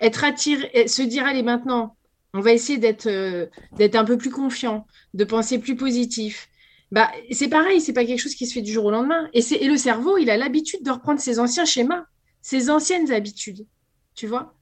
[0.00, 1.96] être attiré, se dire allez maintenant,
[2.34, 3.46] on va essayer d'être euh,
[3.76, 6.48] d'être un peu plus confiant, de penser plus positif.
[6.90, 9.28] Bah, c'est pareil, c'est pas quelque chose qui se fait du jour au lendemain.
[9.34, 12.04] Et, le cerveau, il a l'habitude de reprendre ses anciens schémas,
[12.40, 13.66] ses anciennes habitudes.
[14.14, 14.54] tu vois?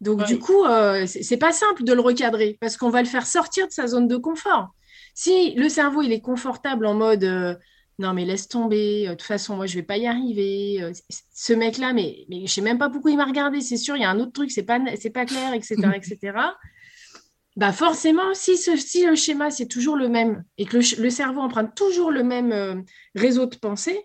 [0.00, 0.26] Donc, Ouais.
[0.26, 3.66] du coup, euh, c'est pas simple de le recadrer parce qu'on va le faire sortir
[3.68, 4.70] de sa zone de confort.
[5.16, 7.56] Si le cerveau, il est confortable en mode euh,
[7.98, 10.82] non, mais laisse tomber, euh, de toute façon, moi, je vais pas y arriver.
[10.82, 10.92] euh,
[11.32, 14.02] ce mec-là, mais, mais je sais même pas pourquoi il m'a regardé, c'est sûr, il
[14.02, 16.38] y a un autre truc, c'est pas, c'est pas clair, etc., etc.
[17.56, 21.40] Bah forcément, si, ce, si le schéma, c'est toujours le même et que le, cerveau
[21.40, 22.74] emprunte toujours le même euh,
[23.14, 23.98] réseau de pensée,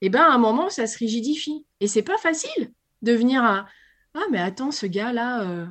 [0.00, 1.66] et ben à un moment, ça se rigidifie.
[1.80, 2.72] Et c'est pas facile
[3.02, 3.66] de venir à
[4.14, 5.66] Ah, mais attends, ce gars-là, euh,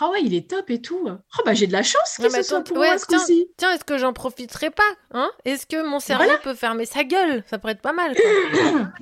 [0.00, 1.06] ah ouais, il est top et tout.
[1.06, 3.24] Oh, bah j'ai de la chance mais ce soit pour ouais, moi ce tiens.
[3.56, 5.30] Tiens, est-ce que j'en profiterai pas hein?
[5.44, 7.44] Est-ce que mon cerveau peut fermer sa gueule?
[7.48, 8.14] Ça pourrait être pas mal.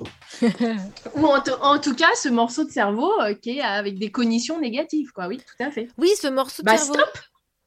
[1.15, 4.59] Ou en, en tout cas, ce morceau de cerveau euh, qui est avec des cognitions
[4.59, 5.27] négatives, quoi.
[5.27, 5.87] Oui, tout à fait.
[5.97, 6.93] oui, ce morceau de Bah cerveau.
[6.95, 7.17] stop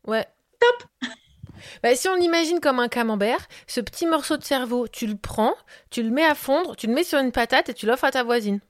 [0.06, 0.26] Ouais.
[0.60, 0.88] Top
[1.82, 5.54] bah, Si on l'imagine comme un camembert, ce petit morceau de cerveau, tu le prends,
[5.90, 8.10] tu le mets à fondre, tu le mets sur une patate et tu l'offres à
[8.10, 8.60] ta voisine.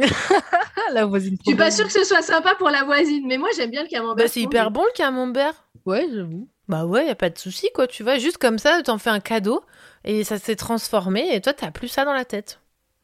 [0.00, 0.04] Ah,
[0.92, 1.36] la voisine.
[1.44, 3.82] Je suis pas sûre que ce soit sympa pour la voisine, mais moi j'aime bien
[3.82, 4.24] le camembert.
[4.24, 5.54] Bah, c'est hyper bon le camembert.
[5.86, 6.48] Ouais, j'avoue.
[6.68, 9.10] Bah ouais, y a pas de souci quoi, tu vois, juste comme ça, t'en fais
[9.10, 9.62] un cadeau
[10.04, 12.60] et ça s'est transformé et toi t'as plus ça dans la tête.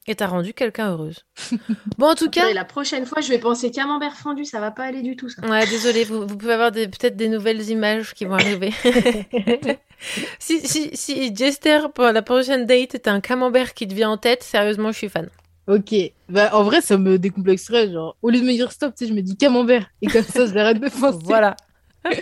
[0.06, 1.24] Et t'as rendu quelqu'un heureuse.
[1.96, 4.70] bon, en tout cas, Et la prochaine fois, je vais penser camembert fondu, ça va
[4.70, 5.40] pas aller du tout, ça.
[5.48, 8.70] Ouais, désolé, vous, vous pouvez avoir des- peut-être des nouvelles images qui vont arriver.
[10.38, 14.18] si, si, si Jester, pour la prochaine date, t'as un camembert qui te vient en
[14.18, 15.30] tête, sérieusement, je suis fan.
[15.66, 15.94] Ok.
[16.28, 17.90] Bah, en vrai, ça me décomplexerait.
[17.90, 19.88] Genre, au lieu de me dire stop, tu sais, je me dis camembert.
[20.02, 21.18] Et comme ça, je l'arrête de penser.
[21.24, 21.56] Voilà.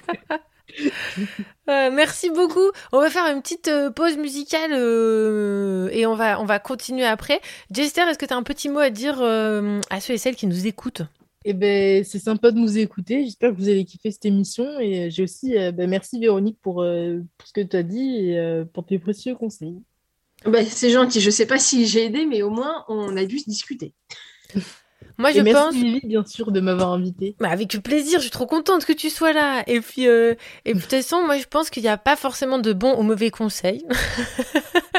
[1.69, 2.71] Euh, merci beaucoup.
[2.93, 7.05] On va faire une petite euh, pause musicale euh, et on va, on va continuer
[7.05, 7.41] après.
[7.71, 10.47] Jester, est-ce que tu as un petit mot à dire à ceux et celles qui
[10.47, 11.03] nous écoutent?
[11.45, 13.25] Et ben, c'est sympa de nous écouter.
[13.25, 14.81] J'espère que vous allez kiffer cette émission.
[14.81, 18.87] Et j'ai aussi, ben, merci Véronique pour, pour ce que tu as dit et pour
[18.87, 19.83] tes précieux conseils.
[20.47, 23.39] Bah, c'est gentil, je sais pas si j'ai aidé, mais au moins on a dû
[23.39, 23.95] se discuter.
[25.19, 26.03] Moi, Et je merci pense.
[26.05, 27.37] Bien sûr, de m'avoir invité.
[27.39, 29.63] Bah, avec plaisir, je suis trop contente que tu sois là.
[29.67, 32.17] Et puis, euh, et puis, de toute façon, moi, je pense qu'il n'y a pas
[32.17, 33.85] forcément de bons ou mauvais conseils.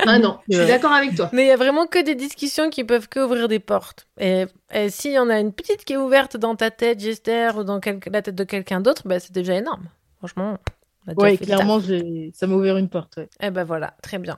[0.06, 1.30] Ah non, je suis d'accord avec toi.
[1.34, 4.08] Mais il y a vraiment que des discussions qui peuvent que ouvrir des portes.
[4.20, 7.52] Et, et s'il y en a une petite qui est ouverte dans ta tête, Jester,
[7.58, 9.88] ou dans quel- la tête de quelqu'un d'autre, bah, c'est déjà énorme.
[10.20, 10.58] Franchement,
[11.08, 11.58] on a déjà Ouais, fait le taf.
[11.58, 11.82] clairement,
[12.34, 13.18] ça m'a ouvert une porte.
[13.18, 13.30] Ouais.
[13.42, 14.38] Eh ben voilà, très bien.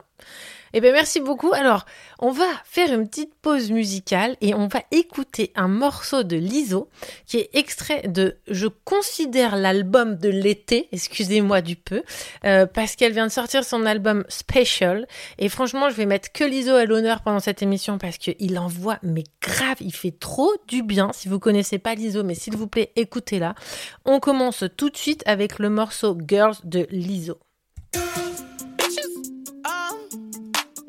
[0.78, 1.54] Eh ben merci beaucoup.
[1.54, 1.86] Alors,
[2.20, 6.90] on va faire une petite pause musicale et on va écouter un morceau de Liso
[7.26, 12.04] qui est extrait de Je considère l'album de l'été, excusez-moi du peu,
[12.44, 15.08] euh, parce qu'elle vient de sortir son album Special
[15.40, 19.00] et franchement, je vais mettre que Liso à l'honneur pendant cette émission parce qu'il envoie
[19.02, 21.12] mais grave, il fait trop du bien.
[21.14, 23.56] Si vous connaissez pas Liso, mais s'il vous plaît, écoutez-la.
[24.04, 27.40] On commence tout de suite avec le morceau Girls de Liso.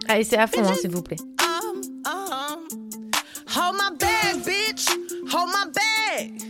[0.08, 1.16] C'est à fond, hein, s'il vous plaît.
[1.40, 2.68] Um, um,
[3.48, 4.88] hold my bag, bitch.
[5.30, 6.40] Hold my bag.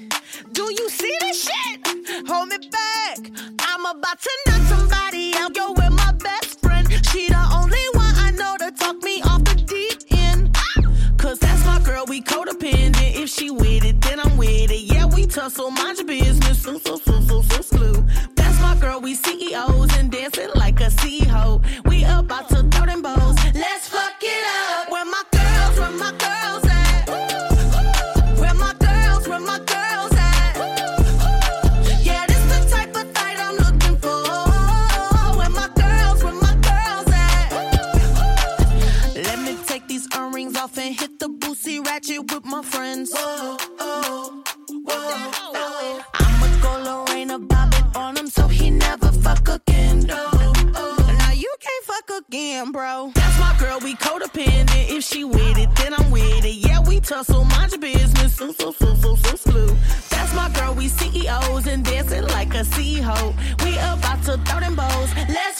[0.52, 2.26] Do you see this shit?
[2.28, 3.30] Hold me back.
[3.60, 5.56] I'm about to knock somebody out.
[5.56, 6.86] Yo, with my best friend.
[7.10, 10.56] She the only one I know to talk me off the deep end.
[11.18, 13.16] Cause that's my girl, we codependent.
[13.22, 14.82] If she with it, then I'm with it.
[14.92, 16.62] Yeah, we tussle, mind your business.
[16.62, 18.04] So, so, so, so, so, slew.
[18.34, 21.62] That's my girl, we CEOs and dancing like a C-ho.
[21.86, 23.25] We about to throw them bows.
[42.06, 43.12] Boosie ratchet with my friends.
[43.12, 44.42] Whoa, oh,
[44.84, 46.00] whoa.
[46.14, 50.00] I'ma go Lorena Bobbitt on him so he never fuck again.
[50.00, 53.12] No, Now you can't fuck again, bro.
[53.14, 54.96] That's my girl, we codependent.
[54.96, 56.54] If she with it, then I'm with it.
[56.54, 58.36] Yeah, we tussle, mind your business.
[58.36, 59.76] So, so, so, so, so, slew.
[60.10, 63.34] That's my girl, we CEOs and dancing like a C-ho.
[63.64, 65.10] We about to throw them bows.
[65.28, 65.55] Let's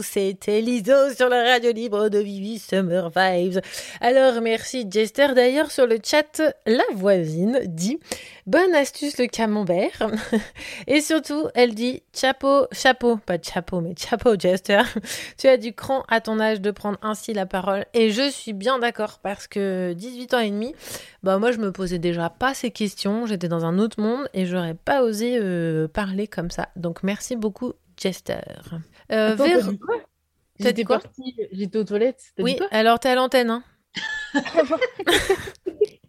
[0.00, 3.60] oh, c'était l'ISO sur la radio libre de Vivi Summer Vibes.
[4.00, 5.28] Alors, merci Jester.
[5.34, 7.98] D'ailleurs, sur le chat, la voisine dit
[8.46, 10.10] Bonne astuce le camembert.
[10.86, 14.82] Et surtout, elle dit Chapeau, chapeau, pas chapeau, mais chapeau Jester.
[15.38, 17.84] tu as du cran à ton âge de prendre ainsi la parole.
[17.94, 20.74] Et je suis bien d'accord parce que 18 ans et demi,
[21.22, 23.26] bah moi je me posais déjà pas ces questions.
[23.26, 26.68] J'étais dans un autre monde et j'aurais pas osé euh, parler comme ça.
[26.76, 28.40] Donc merci beaucoup Jester.
[29.10, 29.44] Euh, Attends,
[30.58, 32.22] J'étais quoi partie, j'étais aux toilettes.
[32.38, 33.64] Oui, alors t'es à l'antenne, hein.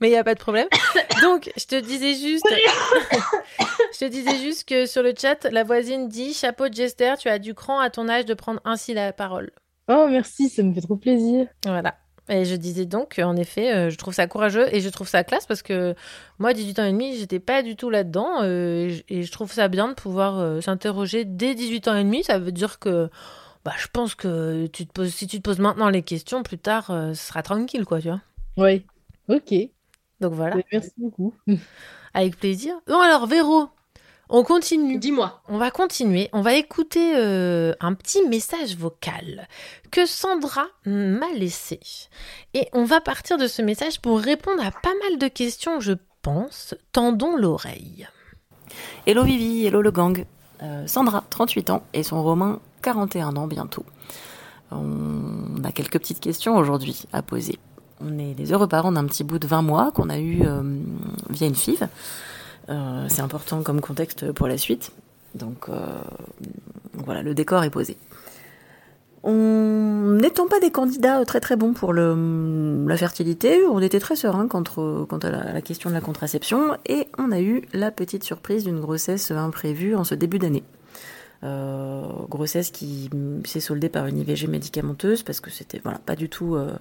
[0.02, 0.68] Mais il n'y a pas de problème.
[1.22, 2.46] Donc, je te disais juste.
[3.94, 7.30] je te disais juste que sur le chat, la voisine dit Chapeau de Jester, tu
[7.30, 9.52] as du cran à ton âge de prendre ainsi la parole.
[9.88, 11.48] Oh, merci, ça me fait trop plaisir.
[11.66, 11.96] Voilà.
[12.30, 15.24] Et je disais donc, en effet, euh, je trouve ça courageux et je trouve ça
[15.24, 15.96] classe parce que
[16.40, 18.42] moi, 18 ans et demi, j'étais pas du tout là-dedans.
[18.44, 21.96] euh, et je- et je trouve ça bien de pouvoir euh, s'interroger dès 18 ans
[21.96, 22.24] et demi.
[22.24, 23.10] Ça veut dire que
[23.66, 26.58] bah, je pense que tu te poses, si tu te poses maintenant les questions, plus
[26.58, 28.22] tard, ce sera tranquille, quoi, tu vois.
[28.58, 28.84] Ouais,
[29.28, 29.54] ok.
[30.22, 31.34] Donc voilà, Merci beaucoup.
[32.14, 32.76] avec plaisir.
[32.88, 33.70] Bon, alors, Véro,
[34.32, 34.98] on continue.
[34.98, 35.42] Dis-moi.
[35.48, 36.30] On va continuer.
[36.34, 39.48] On va écouter euh, un petit message vocal
[39.92, 41.80] que Sandra m'a laissé.
[42.54, 45.94] Et on va partir de ce message pour répondre à pas mal de questions, je
[46.22, 46.74] pense.
[46.94, 48.08] Tendons l'oreille.
[49.06, 50.26] Hello Vivi, hello le gang.
[50.64, 53.84] Euh, Sandra, 38 ans, et son Romain, 41 ans bientôt.
[54.72, 57.60] On a quelques petites questions aujourd'hui à poser.
[58.00, 60.62] On est les heureux parents d'un petit bout de 20 mois qu'on a eu euh,
[61.30, 61.88] via une FIV.
[62.70, 64.92] Euh, C'est important comme contexte pour la suite.
[65.36, 65.76] Donc euh,
[66.94, 67.98] voilà, le décor est posé.
[69.24, 74.16] On n'étant pas des candidats très très bons pour le, la fertilité, on était très
[74.16, 78.64] serein quant, à la, question de la contraception et on a eu la petite surprise
[78.64, 80.64] d'une grossesse imprévue en ce début d'année.
[81.44, 83.10] Euh, grossesse qui
[83.46, 86.72] s'est soldée par une IVG médicamenteuse parce que c'était voilà, pas du tout euh,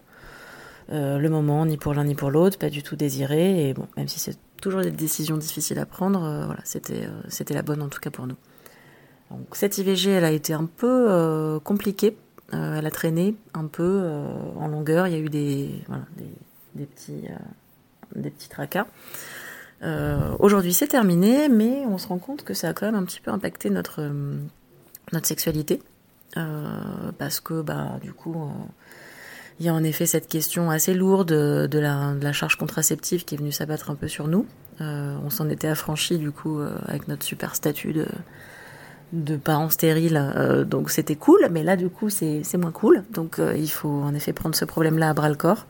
[0.92, 3.86] euh, le moment ni pour l'un ni pour l'autre, pas du tout désiré et bon,
[3.96, 7.62] même si c'est toujours des décisions difficiles à prendre, euh, voilà, c'était euh, c'était la
[7.62, 8.34] bonne en tout cas pour nous.
[9.30, 12.16] Donc cette IVG, elle a été un peu compliquée.
[12.52, 14.10] Elle a traîné un peu
[14.56, 15.06] en longueur.
[15.06, 15.70] Il y a eu des,
[16.16, 16.26] des,
[16.74, 17.28] des petits,
[18.16, 18.88] des petits tracas.
[20.40, 23.20] Aujourd'hui, c'est terminé, mais on se rend compte que ça a quand même un petit
[23.20, 24.02] peu impacté notre,
[25.12, 25.80] notre sexualité.
[26.34, 28.34] Parce que, bah, du coup,
[29.60, 33.24] il y a en effet cette question assez lourde de la, de la charge contraceptive
[33.24, 34.46] qui est venue s'abattre un peu sur nous.
[34.80, 38.06] Euh, on s'en était affranchi, du coup, euh, avec notre super statut de,
[39.12, 43.38] de parents stériles, euh, donc c'était cool, mais là du coup c'est moins cool, donc
[43.38, 45.66] euh, il faut en effet prendre ce problème-là à bras le corps.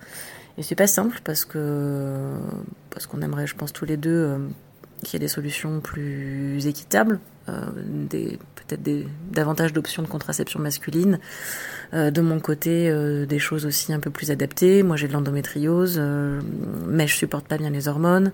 [0.59, 2.37] Et c'est pas simple parce que
[2.91, 4.39] parce qu'on aimerait, je pense tous les deux, euh,
[5.03, 11.19] qu'il y ait des solutions plus équitables, euh, des peut-être davantage d'options de contraception masculine.
[11.93, 14.83] Euh, de mon côté, euh, des choses aussi un peu plus adaptées.
[14.83, 16.41] Moi j'ai de l'endométriose, euh,
[16.87, 18.33] mais je supporte pas bien les hormones.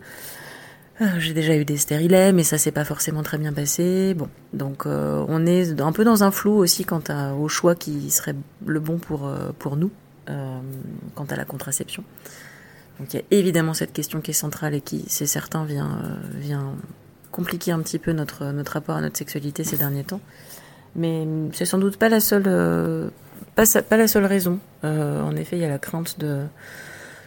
[1.01, 4.15] Euh, J'ai déjà eu des stérilets, mais ça s'est pas forcément très bien passé.
[4.15, 7.03] Bon, donc euh, on est un peu dans un flou aussi quant
[7.39, 9.91] au choix qui serait le bon pour, euh, pour nous,
[10.31, 10.59] euh,
[11.15, 12.03] quant à la contraception.
[12.99, 16.01] Donc il y a évidemment cette question qui est centrale et qui, c'est certain, vient,
[16.03, 16.75] euh, vient
[17.31, 20.21] compliquer un petit peu notre, notre rapport à notre sexualité ces derniers temps.
[20.97, 23.11] Mais c'est sans doute pas la seule, euh,
[23.55, 24.59] pas, la seule raison.
[24.83, 26.45] Euh, en effet, il y a la crainte de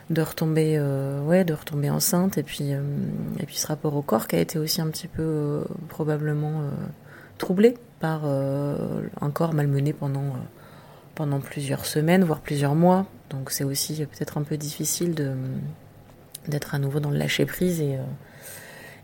[0.10, 4.28] de retomber euh, ouais de retomber enceinte et puis et puis ce rapport au corps
[4.28, 6.64] qui a été aussi un petit peu probablement
[7.38, 10.34] troublé par un corps malmené pendant
[11.14, 15.14] pendant plusieurs semaines voire plusieurs mois donc c'est aussi peut-être un peu difficile
[16.48, 18.00] d'être à nouveau dans le lâcher prise et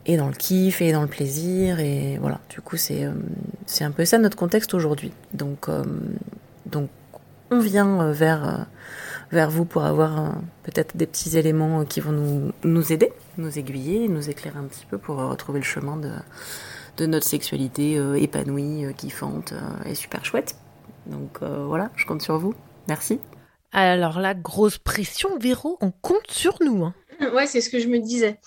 [0.06, 3.12] et dans le kiff et dans le plaisir et voilà du coup c'est euh,
[3.66, 5.84] c'est un peu ça notre contexte aujourd'hui donc euh,
[6.66, 6.90] donc
[7.52, 8.68] on vient euh, vers
[9.32, 14.08] vers vous pour avoir peut-être des petits éléments qui vont nous, nous aider, nous aiguiller,
[14.08, 16.12] nous éclairer un petit peu pour retrouver le chemin de,
[16.98, 19.54] de notre sexualité épanouie, kiffante
[19.86, 20.56] et super chouette.
[21.08, 22.54] Donc euh, voilà, je compte sur vous.
[22.88, 23.20] Merci.
[23.72, 26.86] Alors là, grosse pression, Véro, on compte sur nous.
[26.86, 26.94] hein.
[27.34, 28.40] Ouais, c'est ce que je me disais.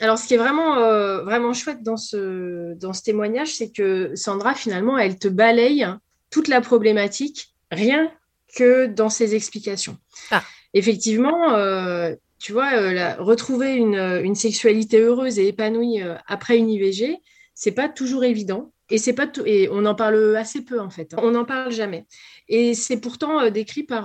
[0.00, 4.12] Alors, ce qui est vraiment, euh, vraiment chouette dans ce, dans ce témoignage, c'est que
[4.14, 5.86] Sandra, finalement, elle te balaye
[6.30, 8.10] toute la problématique, rien
[8.56, 9.96] que dans ses explications.
[10.30, 10.42] Ah.
[10.74, 16.68] Effectivement, euh, tu vois, euh, la- retrouver une, une sexualité heureuse et épanouie après une
[16.68, 17.16] IVG,
[17.54, 18.72] c'est pas toujours évident.
[18.88, 21.12] Et c'est pas tout- et on en parle assez peu en fait.
[21.20, 22.06] On n'en parle jamais.
[22.48, 24.04] Et c'est pourtant décrit par,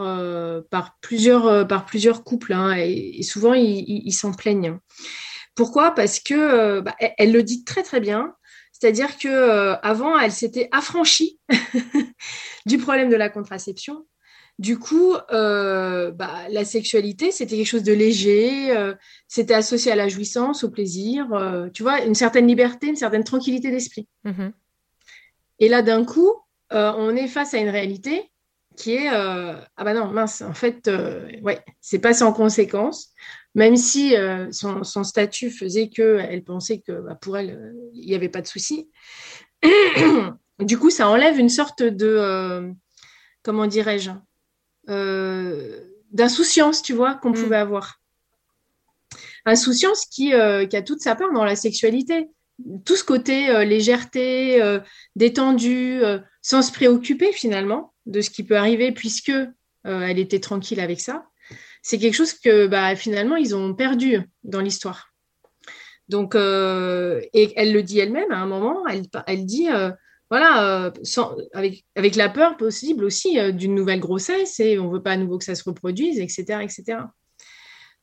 [0.71, 2.53] par, plusieurs, par plusieurs couples.
[2.53, 4.79] hein, et, et souvent, ils s'en plaignent.
[5.55, 5.91] Pourquoi?
[5.91, 8.33] Parce que euh, bah, elle, elle le dit très très bien.
[8.81, 11.39] C'est-à-dire que euh, avant, elle s'était affranchie
[12.65, 14.07] du problème de la contraception.
[14.57, 18.93] Du coup, euh, bah, la sexualité, c'était quelque chose de léger, euh,
[19.27, 21.27] c'était associé à la jouissance, au plaisir,
[21.73, 24.07] tu vois, une certaine liberté, une certaine tranquillité d'esprit.
[24.23, 24.51] Mhm.
[25.59, 26.33] Et là, d'un coup,
[26.71, 28.31] on est face à une réalité
[28.75, 33.09] qui est euh, ah bah non, mince, en fait, euh, ouais, c'est pas sans conséquence.
[33.53, 38.05] Même si euh, son, son statut faisait qu'elle pensait que bah, pour elle, euh, il
[38.05, 38.89] n'y avait pas de souci.
[40.59, 42.71] du coup, ça enlève une sorte de, euh,
[43.43, 44.11] comment dirais-je,
[44.89, 45.81] euh,
[46.11, 47.43] d'insouciance, tu vois, qu'on Mm.
[47.43, 47.99] pouvait avoir.
[49.45, 50.29] Insouciance qui,
[50.69, 52.29] qui a toute sa part dans la sexualité.
[52.85, 54.61] Tout ce côté légèreté,
[55.15, 59.31] détendu, euh, sans se préoccuper finalement de ce qui peut arriver puisque
[59.83, 61.25] elle était tranquille avec ça.
[61.81, 65.11] C'est quelque chose que bah, finalement ils ont perdu dans l'histoire.
[66.09, 69.91] Donc, euh, et elle le dit elle-même à un moment, elle, dit, euh,
[70.29, 70.91] voilà, euh,
[71.53, 75.37] avec, avec la peur possible aussi d'une nouvelle grossesse et on veut pas à nouveau
[75.37, 76.97] que ça se reproduise, etc., etc.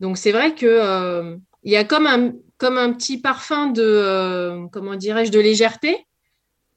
[0.01, 4.95] Donc c'est vrai euh, il y a comme un, comme un petit parfum de, comment
[4.95, 6.07] dirais-je, de légèreté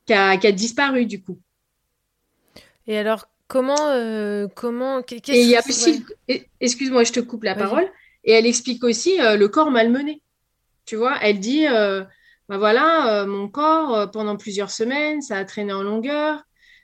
[0.06, 1.40] qui a, qui a disparu du coup.
[2.88, 6.50] Et alors, comment, euh, comment, qu'est- qu'est-ce Et il y a aussi, ouais.
[6.62, 7.88] excuse-moi, je te coupe la parole,
[8.24, 10.22] et elle explique aussi euh, le corps malmené.
[10.86, 12.04] Tu vois, elle dit, euh,
[12.48, 16.44] bah voilà, mon corps, pendant plusieurs semaines, ça a traîné en longueur.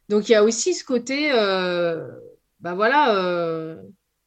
[0.09, 1.31] Donc il y a aussi ce côté,
[2.59, 3.77] bah voilà,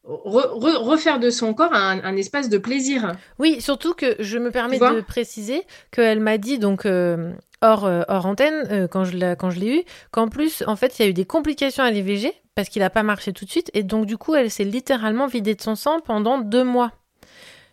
[0.07, 3.12] re- re- refaire de son corps un, un espace de plaisir.
[3.38, 8.03] Oui, surtout que je me permets de préciser qu'elle m'a dit donc euh, hors, euh,
[8.09, 11.03] hors antenne euh, quand je l'ai quand je l'ai eu qu'en plus en fait il
[11.03, 13.70] y a eu des complications à l'IVG parce qu'il n'a pas marché tout de suite
[13.74, 16.92] et donc du coup elle s'est littéralement vidée de son sang pendant deux mois.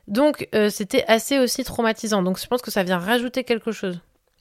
[0.08, 2.22] Donc c'était assez aussi traumatisant.
[2.22, 4.00] Donc je pense que ça vient rajouter quelque chose.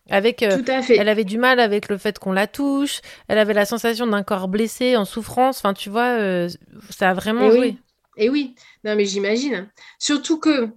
[0.08, 0.96] Avec euh, Tout à fait.
[0.96, 4.22] elle avait du mal avec le fait qu'on la touche, elle avait la sensation d'un
[4.22, 5.58] corps blessé en souffrance.
[5.58, 6.48] Enfin tu vois, euh,
[6.90, 7.58] ça a vraiment Et joué.
[7.58, 7.78] oui.
[8.18, 8.54] Et oui,
[8.84, 9.68] non mais j'imagine.
[9.98, 10.70] Surtout que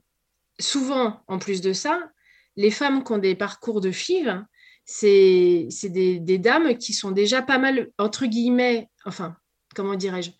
[0.59, 2.09] souvent, en plus de ça,
[2.55, 4.43] les femmes qui ont des parcours de FIV,
[4.83, 9.37] c'est des, des dames qui sont déjà pas mal, entre guillemets, enfin,
[9.75, 10.31] comment dirais-je,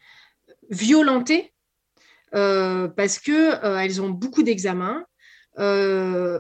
[0.70, 1.54] violentées
[2.36, 5.04] euh, parce que euh, elles ont beaucoup d'examens.
[5.58, 6.40] Euh,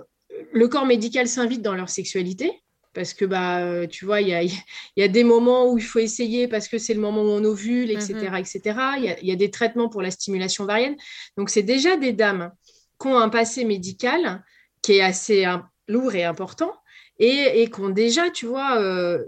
[0.52, 2.52] le corps médical s'invite dans leur sexualité.
[2.94, 4.52] Parce que, bah, euh, tu vois, il y a, il
[4.98, 7.44] y a des moments où il faut essayer parce que c'est le moment où on
[7.44, 8.14] ovule, etc.
[8.14, 8.36] Mhm.
[8.36, 8.62] etc.
[8.98, 10.96] Il y a, y a des traitements pour la stimulation ovarienne.
[11.38, 12.52] Donc, c'est déjà des dames
[13.00, 14.44] qui ont un passé médical
[14.82, 16.74] qui est assez hein, lourd et important
[17.20, 19.24] et, et qui ont déjà, tu vois, euh,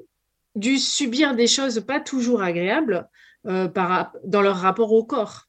[0.55, 3.07] dû subir des choses pas toujours agréables
[3.47, 5.47] euh, par, dans leur rapport au corps.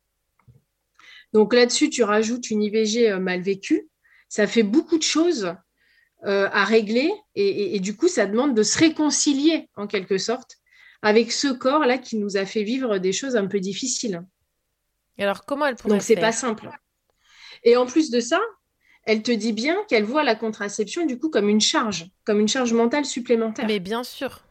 [1.32, 3.88] Donc là-dessus, tu rajoutes une IVG mal vécue.
[4.34, 5.54] Ça fait beaucoup de choses
[6.24, 10.16] euh, à régler et, et- et du coup, ça demande de se réconcilier en quelque
[10.16, 10.56] sorte
[11.02, 14.22] avec ce corps-là qui nous a fait vivre des choses un peu difficiles.
[15.18, 16.70] Et alors comment elle pourrait Donc, c'est pas simple.
[17.62, 18.40] Et en plus de ça,
[19.04, 22.48] elle te dit bien qu'elle voit la contraception du coup comme une charge, comme une
[22.48, 23.66] charge mentale supplémentaire.
[23.66, 24.44] Mais bien sûr.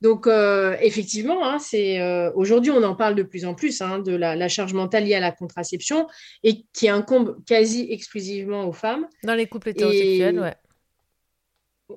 [0.00, 4.00] Donc, euh, effectivement, hein, c'est euh, aujourd'hui, on en parle de plus en plus hein,
[4.00, 6.06] de la, la charge mentale liée à la contraception
[6.42, 9.06] et qui incombe quasi exclusivement aux femmes.
[9.22, 10.54] Dans les couples hétérosexuels, Et- ouais.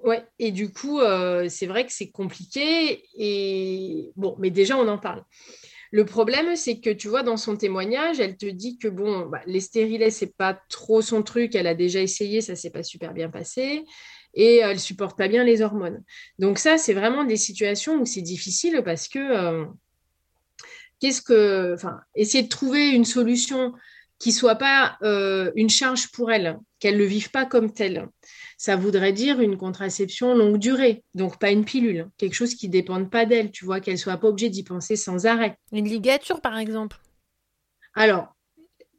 [0.04, 3.04] Ouais, et du coup, euh, c'est vrai que c'est compliqué.
[3.18, 5.24] Et bon, mais déjà, on en parle.
[5.92, 9.42] Le problème, c'est que tu vois, dans son témoignage, elle te dit que bon, bah,
[9.46, 11.56] les stérilets, c'est pas trop son truc.
[11.56, 13.86] Elle a déjà essayé, ça s'est pas super bien passé.
[14.38, 16.02] Et elle supporte pas bien les hormones.
[16.40, 19.66] Donc, ça, c'est vraiment des situations où c'est difficile parce que euh,
[21.00, 21.74] qu'est-ce que.
[21.74, 23.74] Enfin, essayer de trouver une solution
[24.20, 28.08] qui soit pas euh, une charge pour elle, qu'elle ne le vive pas comme telle
[28.58, 32.74] ça voudrait dire une contraception longue durée, donc pas une pilule, quelque chose qui ne
[32.74, 35.58] dépende pas d'elle, tu vois, qu'elle soit pas obligée d'y penser sans arrêt.
[35.72, 36.98] Une ligature, par exemple?
[37.94, 38.36] Alors,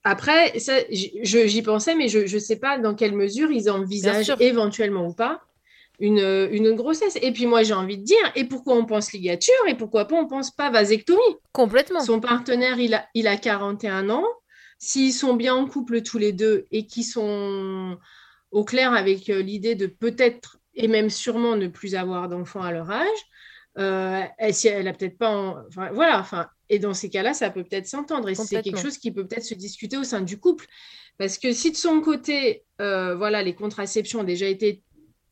[0.09, 5.07] après, ça, j'y pensais, mais je ne sais pas dans quelle mesure ils envisagent éventuellement
[5.07, 5.43] ou pas
[6.01, 7.19] une, une grossesse.
[7.23, 10.17] Et puis moi, j'ai envie de dire, et pourquoi on pense ligature, et pourquoi pas
[10.17, 11.21] on pense pas vasectomie?
[11.53, 12.01] Complètement.
[12.01, 14.25] Son partenaire, il a, il a 41 ans.
[14.79, 17.99] S'ils sont bien en couple tous les deux et qu'ils sont
[18.53, 22.71] au clair avec euh, l'idée de peut-être et même sûrement ne plus avoir d'enfants à
[22.71, 23.19] leur âge,
[23.79, 25.31] euh, elle, si elle a peut-être pas.
[25.31, 26.21] en- enfin, voilà.
[26.21, 28.29] Enfin, et dans ces cas-là, ça peut peut-être s'entendre.
[28.29, 30.66] Et c'est quelque chose qui peut peut-être se discuter au sein du couple.
[31.19, 34.83] Parce que si de son côté, euh, voilà, les contraceptions ont déjà été,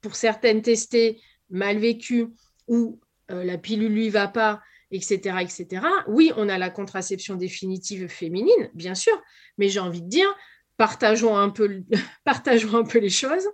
[0.01, 1.21] pour certaines, testées,
[1.51, 2.29] mal vécues,
[2.67, 4.61] ou euh, la pilule lui va pas,
[4.91, 5.87] etc., etc.
[6.09, 9.21] Oui, on a la contraception définitive féminine, bien sûr,
[9.59, 10.35] mais j'ai envie de dire,
[10.77, 11.83] partageons un peu,
[12.25, 13.49] partageons un peu les choses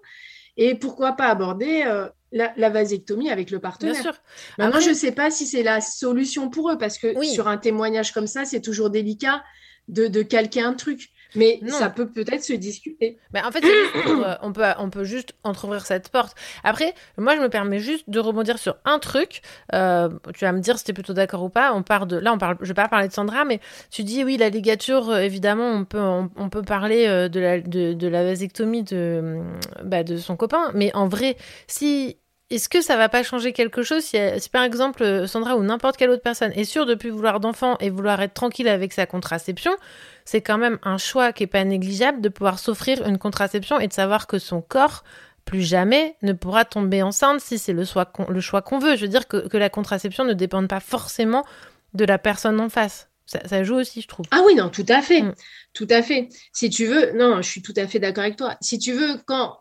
[0.57, 3.95] et pourquoi pas aborder euh, la, la vasectomie avec le partenaire.
[3.95, 4.15] Bien sûr.
[4.59, 7.29] Maintenant, Après- je ne sais pas si c'est la solution pour eux, parce que Oui.
[7.29, 9.43] sur un témoignage comme ça, c'est toujours délicat
[9.89, 11.09] de, de calquer un truc.
[11.35, 11.73] Mais Non.
[11.79, 13.17] ça peut peut-être se discuter.
[13.33, 13.63] Mais en fait,
[14.05, 16.37] pour, euh, on, peut, on peut juste entrouvrir cette porte.
[16.63, 19.41] Après, moi, je me permets juste de rebondir sur un truc.
[19.73, 21.73] Euh, tu vas me dire si tu es plutôt d'accord ou pas.
[21.73, 23.61] On part de, là, on parle, je vais pas parler de Sandra, mais
[23.91, 27.41] tu dis oui, la ligature, euh, évidemment, on peut, on, on peut parler euh, de,
[27.41, 29.41] la, de, de la vasectomie de,
[29.85, 30.71] bah, de son copain.
[30.75, 32.19] Mais en vrai, si.
[32.53, 35.63] Est-ce que ça va pas changer quelque chose si, si, par exemple euh, Sandra ou
[35.63, 38.93] n'importe quelle autre personne est sûre de plus vouloir d'enfant et vouloir être tranquille avec
[38.93, 39.73] sa contraception
[40.25, 43.89] c'est quand même un choix qui est pas négligeable de pouvoir s'offrir une contraception et
[43.89, 45.03] de savoir que son corps
[45.45, 48.95] plus jamais ne pourra tomber enceinte si c'est le, choix qu'on- le choix qu'on veut.
[48.95, 51.45] Je veux dire que, que la contraception ne dépend pas forcément
[51.95, 53.09] de la personne en face.
[53.27, 54.27] Ça, ça joue aussi, je trouve.
[54.31, 55.23] Ah oui, non, tout à fait.
[55.23, 55.35] Mm.
[55.75, 56.29] Tout à fait.
[56.53, 58.57] Si tu veux, non, je suis tout à fait d'accord avec toi.
[58.61, 59.59] Si tu veux, quand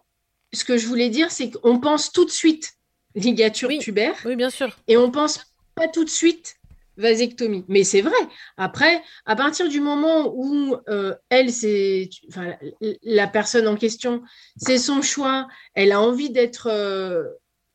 [0.53, 2.73] ce que je voulais dire, c'est qu'on pense tout de suite
[3.15, 3.79] ligature Oui.
[3.79, 4.77] tubaire Oui, bien sûr.
[4.87, 5.45] et on pense
[5.75, 6.57] pas tout de suite
[6.97, 7.65] vasectomie.
[7.67, 8.13] Mais c'est vrai.
[8.57, 12.53] Après, à partir du moment où euh, elle, c'est, enfin,
[13.01, 14.21] la, personne en question,
[14.57, 17.23] c'est son choix, elle a envie d'être, euh,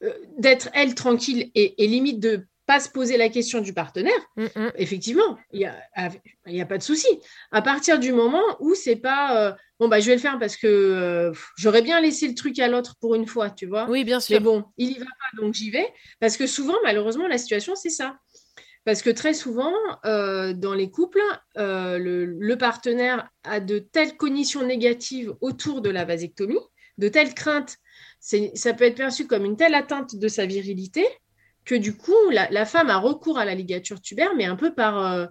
[0.02, 4.18] euh, d'être elle tranquille et, et limite de pas se poser la question du partenaire.
[4.36, 4.72] Mm, mm.
[4.76, 5.76] Effectivement, il n'y a,
[6.46, 7.06] il y a pas de souci.
[7.52, 10.56] À partir du moment où c'est pas euh, bon, bah, je vais le faire parce
[10.56, 13.88] que euh, j'aurais bien laissé le truc à l'autre pour une fois, tu vois.
[13.88, 14.40] Oui, bien Mais sûr.
[14.40, 15.88] bon, il y va pas, donc j'y vais.
[16.20, 18.16] Parce que souvent, malheureusement, la situation, c'est ça.
[18.84, 19.72] Parce que très souvent,
[20.04, 21.22] euh, dans les couples,
[21.56, 26.58] le, le partenaire a de telles cognitions négatives autour de la vasectomie,
[26.98, 27.76] de telles craintes,
[28.20, 31.06] ça peut être perçu comme une telle atteinte de sa virilité
[31.66, 34.72] que du coup, la, la femme a recours à la ligature tubaire, mais un peu
[34.72, 35.26] par, euh,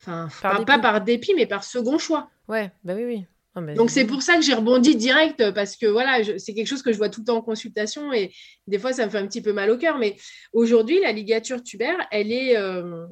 [0.00, 2.30] enfin, Par pas- par dépit, mais par second choix.
[2.46, 3.24] Ouais, bah oui, oui.
[3.60, 6.82] Mais- Donc c'est pour ça que j'ai rebondi direct parce que voilà, c'est quelque chose
[6.82, 8.32] que je vois tout le temps en consultation et
[8.66, 9.98] des fois ça me fait un petit peu mal au cœur.
[9.98, 10.16] Mais
[10.54, 13.04] aujourd'hui, la ligature tubaire, elle est euh,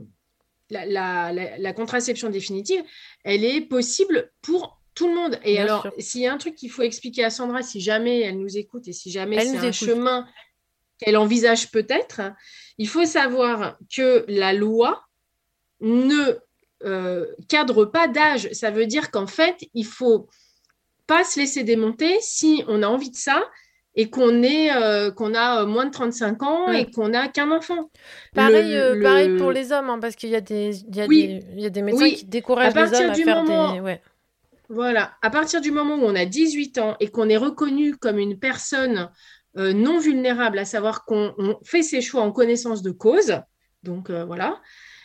[0.70, 2.82] la, la- la- la contraception définitive,
[3.22, 5.38] elle est possible pour tout le monde.
[5.44, 8.20] Et Bien alors, s'il y a un truc qu'il faut expliquer à Sandra, si jamais
[8.20, 9.74] elle nous écoute et si jamais c'est un écoute.
[9.74, 10.26] chemin
[11.00, 12.20] qu'elle envisage peut-être,
[12.78, 15.02] il faut savoir que la loi
[15.80, 16.38] ne
[16.84, 18.48] euh, cadre pas d'âge.
[18.52, 20.28] Ça veut dire qu'en fait, il faut
[21.06, 23.42] pas se laisser démonter si on a envie de ça
[23.96, 27.50] et qu'on est euh, qu'on a euh, moins de 35 ans et qu'on a qu'un
[27.50, 27.90] enfant.
[28.34, 30.94] Pareil, Le- euh, le- pareil pour les hommes, hein, parce qu'il y a des, il
[30.96, 31.26] y a Oui.
[31.26, 32.14] des, il y a des médecins Oui.
[32.14, 33.80] qui découragent les hommes à faire moment- des.
[33.80, 34.00] Ouais.
[34.68, 38.18] Voilà, à partir du moment où on a 18 ans et qu'on est reconnu comme
[38.20, 39.10] une personne
[39.56, 43.40] euh, non vulnérable, à savoir qu'on on fait ses choix en connaissance de cause,
[43.82, 44.60] donc euh, voilà,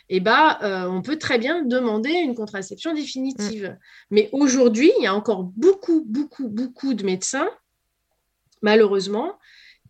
[0.08, 3.76] et ben, euh, on peut très bien demander une contraception définitive.
[4.10, 7.48] Mais aujourd'hui, il y a encore beaucoup, beaucoup, beaucoup de médecins,
[8.62, 9.36] malheureusement,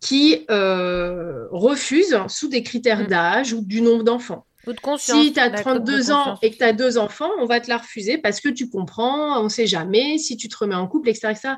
[0.01, 3.07] qui refusent sous des critères Mm.
[3.09, 4.46] d'âge ou du nombre d'enfants.
[4.67, 5.23] Ou de conscience.
[5.23, 7.47] Si tu as la cote de 32 ans et que tu as deux enfants, on
[7.47, 10.57] va te la refuser parce que tu comprends, on ne sait jamais, si tu te
[10.57, 11.29] remets en couple, etc.
[11.31, 11.49] etc.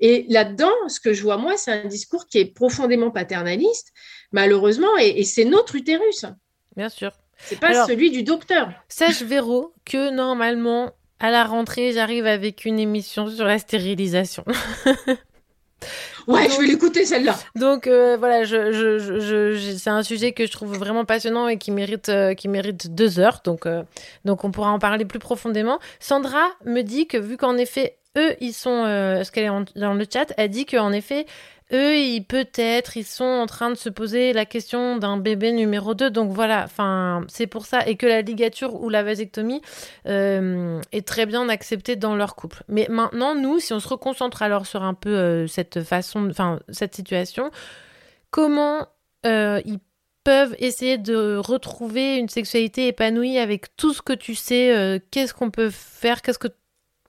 [0.00, 3.92] Et là-dedans, ce que je vois, moi, c'est un discours qui est profondément paternaliste,
[4.32, 6.24] malheureusement, et, et c'est notre utérus.
[6.76, 7.12] Bien sûr.
[7.38, 8.72] C'est pas Alors- celui du docteur.
[8.88, 10.90] Sache, Véro, que normalement,
[11.20, 14.44] à la rentrée, j'arrive avec une émission sur la stérilisation.
[16.26, 17.36] Ouais, Donc- je vais l'écouter celle-là.
[17.54, 21.04] Donc euh, voilà, je, je, je, je- je- c'est un sujet que je trouve vraiment
[21.04, 23.40] passionnant et qui mérite, euh, qui mérite deux heures.
[23.44, 23.82] Donc, euh,
[24.24, 25.78] donc on pourra en parler plus profondément.
[26.00, 29.94] Sandra me dit que vu qu'en effet, eux, ils sont, ce qu'elle est en- dans
[29.94, 31.26] le chat, elle dit qu'en effet,
[31.72, 35.94] eux, ils peut-être, ils sont en train de se poser la question d'un bébé numéro
[35.94, 36.10] 2.
[36.10, 37.86] Donc voilà, enfin, c'est pour ça.
[37.86, 39.60] Et que la ligature ou la vasectomie
[40.06, 42.62] euh, est très bien acceptée dans leur couple.
[42.68, 46.60] Mais maintenant, nous, si on se reconcentre alors sur un peu euh, cette façon, enfin,
[46.70, 47.50] cette situation,
[48.30, 48.86] comment
[49.26, 49.80] euh, ils
[50.24, 55.50] peuvent essayer de retrouver une sexualité épanouie avec tout ce que tu sais, qu'est-ce qu'on
[55.50, 56.48] peut faire, qu'est-ce que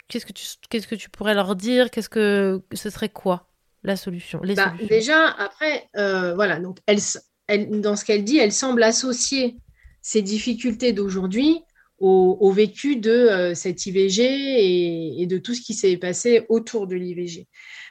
[0.09, 3.48] que tu qu'est-ce que tu pourrais leur dire, qu'est-ce que ce serait quoi?
[3.83, 6.99] La solution, les Bah, déjà, après, euh, voilà, donc elle,
[7.47, 9.57] elle- dans ce qu'elle dit, elle semble associer
[10.01, 11.61] ces difficultés d'aujourd'hui
[11.97, 16.45] au, au vécu de euh, cette IVG et, et de tout ce qui s'est passé
[16.49, 17.47] autour de l'IVG.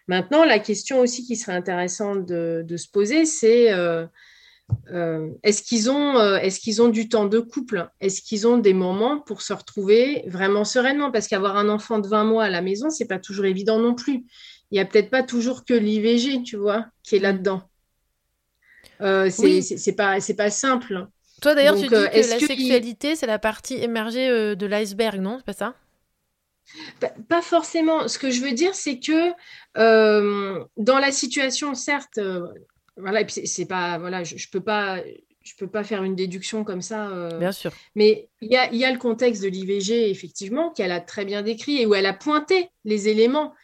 [0.07, 4.07] Maintenant, la question aussi qui serait intéressante de, de se poser, c'est euh,
[4.93, 7.89] euh, est-ce qu'ils ont, euh, est-ce qu'ils ont du temps de couple?
[8.01, 11.11] Est-ce qu'ils ont des moments pour se retrouver vraiment sereinement?
[11.11, 13.95] Parce qu'avoir un enfant de 20 mois à la maison, c'est pas toujours évident non
[13.95, 14.24] plus.
[14.71, 17.62] Il n'y a peut-être pas toujours que l'IVG, tu vois, qui est là-dedans.
[19.01, 19.95] Euh, c'est Oui.
[19.97, 21.07] pas, simple.
[21.41, 24.29] Toi d'ailleurs, tu donc, dis euh, que la que il- sexualité, c'est la partie émergée
[24.29, 25.39] euh, de l'iceberg, non?
[25.39, 25.75] C'est pas ça?
[27.01, 28.09] Pas, pas forcément.
[28.09, 29.33] Ce que je veux dire, c'est que
[29.77, 32.47] euh, dans la situation, certes, euh,
[32.97, 35.03] voilà, et puis c'est- pas, voilà, je, je peux pas,
[35.43, 37.09] je peux pas faire une déduction comme ça.
[37.11, 37.73] euh, Bien sûr.
[37.95, 41.25] Mais il y a, il y a le contexte de l'IVG, effectivement, qu'elle a très
[41.25, 43.55] bien décrit et où elle a pointé les éléments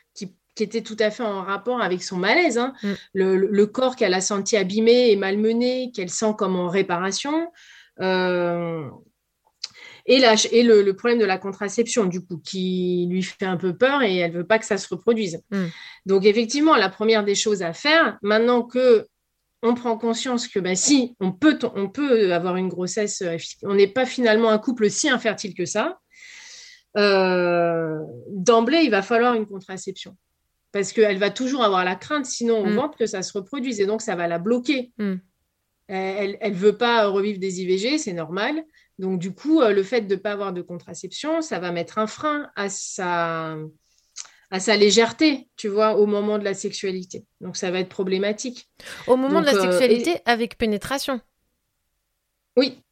[0.55, 2.59] qui, étaient tout à fait en rapport avec son malaise.
[2.59, 2.73] hein.
[2.83, 2.93] Mm.
[3.15, 7.51] Le, corps qu'elle a senti abîmé et malmené, qu'elle sent comme en réparation.
[8.01, 8.89] euh,
[10.07, 13.57] et la- et le, le problème de la contraception, du coup, qui lui fait un
[13.57, 15.41] peu peur et elle veut pas que ça se reproduise.
[15.51, 15.65] Mm.
[16.07, 19.07] Donc, effectivement, la première des choses à faire, maintenant que
[19.63, 23.75] on prend conscience que bah, si on peut, on peut avoir une grossesse, euh, on
[23.75, 25.99] n'est pas finalement un couple si infertile que ça,
[26.99, 27.99] euh,
[28.29, 30.17] d'emblée, il va falloir une contraception.
[30.75, 32.75] Parce qu'elle va toujours avoir la crainte, sinon au Mm.
[32.75, 33.81] ventre, que ça se reproduise.
[33.81, 34.91] Et donc, ça va la bloquer.
[34.99, 35.15] Mm.
[35.87, 38.65] Elle ne veut pas revivre des IVG, c'est normal.
[38.99, 41.99] Donc, du coup, euh, le fait de ne pas avoir de contraception, ça va mettre
[41.99, 43.57] un frein à sa,
[44.51, 47.25] à sa légèreté, tu vois, au moment de la sexualité.
[47.41, 48.69] Donc, ça va être problématique.
[49.07, 51.21] Au moment de la euh, sexualité, avec pénétration.
[52.57, 52.83] Oui.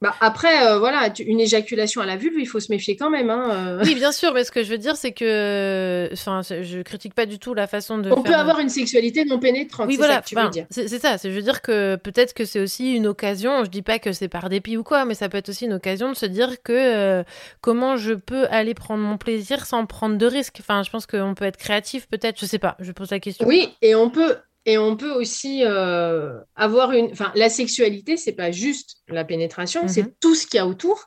[0.00, 3.08] Bah, après, euh, voilà, tu- une éjaculation à la vulve, il faut se méfier quand
[3.08, 3.30] même.
[3.30, 3.82] hein, euh.
[3.84, 6.10] Oui, bien sûr, mais ce que je veux dire, c'est que.
[6.12, 8.10] Enfin, je critique pas du tout la façon de.
[8.10, 10.48] On faire- peut avoir une sexualité non pénétrante, Oui, c'est voilà, ça que tu veux
[10.50, 10.66] dire.
[10.70, 11.16] c'est ça.
[11.22, 13.64] Je veux dire que peut-être que c'est aussi une occasion.
[13.64, 15.72] Je dis pas que c'est par dépit ou quoi, mais ça peut être aussi une
[15.74, 17.22] occasion de se dire que euh,
[17.62, 20.58] comment je peux aller prendre mon plaisir sans prendre de risques.
[20.60, 22.38] Enfin, je pense qu'on peut être créatif, peut-être.
[22.40, 22.76] Je sais pas.
[22.80, 23.46] Je pose la question.
[23.46, 24.36] Oui, et on peut,
[24.66, 27.10] et on peut aussi euh, avoir une.
[27.12, 29.88] Enfin, la sexualité, c'est pas juste la pénétration, Mhm.
[29.88, 31.04] c'est tout ce qu'il y a autour.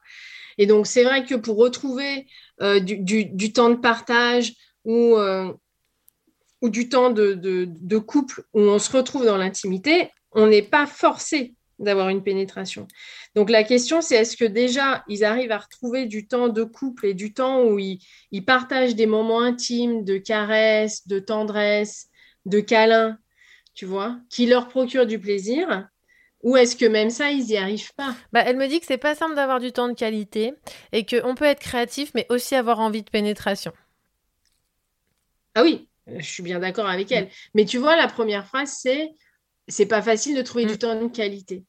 [0.57, 2.27] Et donc, c'est vrai que pour retrouver
[2.61, 4.53] euh, du, du- du temps de partage
[4.85, 5.53] ou, euh,
[6.61, 10.63] ou du temps de, de- de couple où on se retrouve dans l'intimité, on n'est
[10.63, 12.87] pas forcé d'avoir une pénétration.
[13.35, 17.05] Donc, la question, c'est est-ce que déjà, ils arrivent à retrouver du temps de couple
[17.05, 17.99] et du temps où ils,
[18.31, 22.07] ils partagent des moments intimes, de caresses, de tendresse,
[22.47, 23.19] de câlins,
[23.78, 25.88] tu vois, qui leur procurent du plaisir
[26.41, 28.15] Ou est-ce que même ça, ils n'y arrivent pas?
[28.34, 30.53] Bah, elle me dit que c'est pas simple d'avoir du temps de qualité
[30.91, 33.71] et qu'on peut être créatif, mais aussi avoir envie de pénétration.
[35.53, 37.30] Ah oui, je suis bien d'accord avec elle.
[37.53, 39.11] Mais tu vois, la première phrase, c'est
[39.67, 40.69] c'est pas facile de trouver Mm.
[40.69, 41.63] du temps de qualité.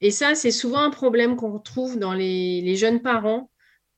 [0.00, 3.50] Et ça, c'est souvent un problème qu'on retrouve dans les, les jeunes parents.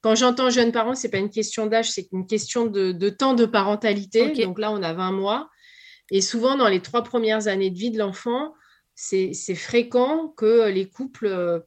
[0.02, 3.34] Quand j'entends jeunes parents, c'est pas une question d'âge, c'est une question de, de temps
[3.34, 4.32] de parentalité.
[4.44, 5.48] Donc là, on a 20 mois.
[6.10, 8.54] Et souvent, dans les trois premières années de vie de l'enfant,
[8.94, 11.60] c'est fréquent que les couples euh,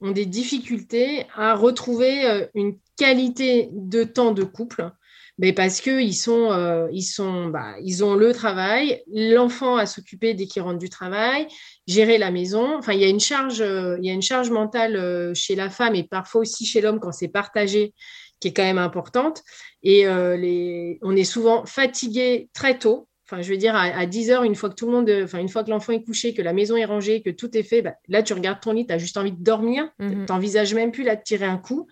[0.00, 4.90] ont des difficultés à retrouver euh, une qualité de temps de couple.
[5.38, 9.84] Mais parce que ils sont, euh, ils sont, bah, ils ont le travail, l'enfant à
[9.84, 11.46] s'occuper dès qu'il rentre du travail,
[11.86, 12.78] gérer la maison.
[12.78, 15.54] Enfin, il y a une charge, euh, il y a une charge mentale euh, chez
[15.54, 17.92] la femme et parfois aussi chez l'homme quand c'est partagé,
[18.40, 19.42] qui est quand même importante.
[19.82, 23.06] Et euh, on est souvent fatigué très tôt.
[23.28, 25.38] Enfin, je veux dire, à, à 10 heures, une fois que tout le monde, enfin,
[25.40, 27.82] une fois que l'enfant est couché, que la maison est rangée, que tout est fait,
[27.82, 29.90] bah, là, tu regardes ton lit, tu as juste envie de dormir.
[29.98, 30.26] Mhm.
[30.26, 31.88] Tu n'envisages même plus là de tirer un coup.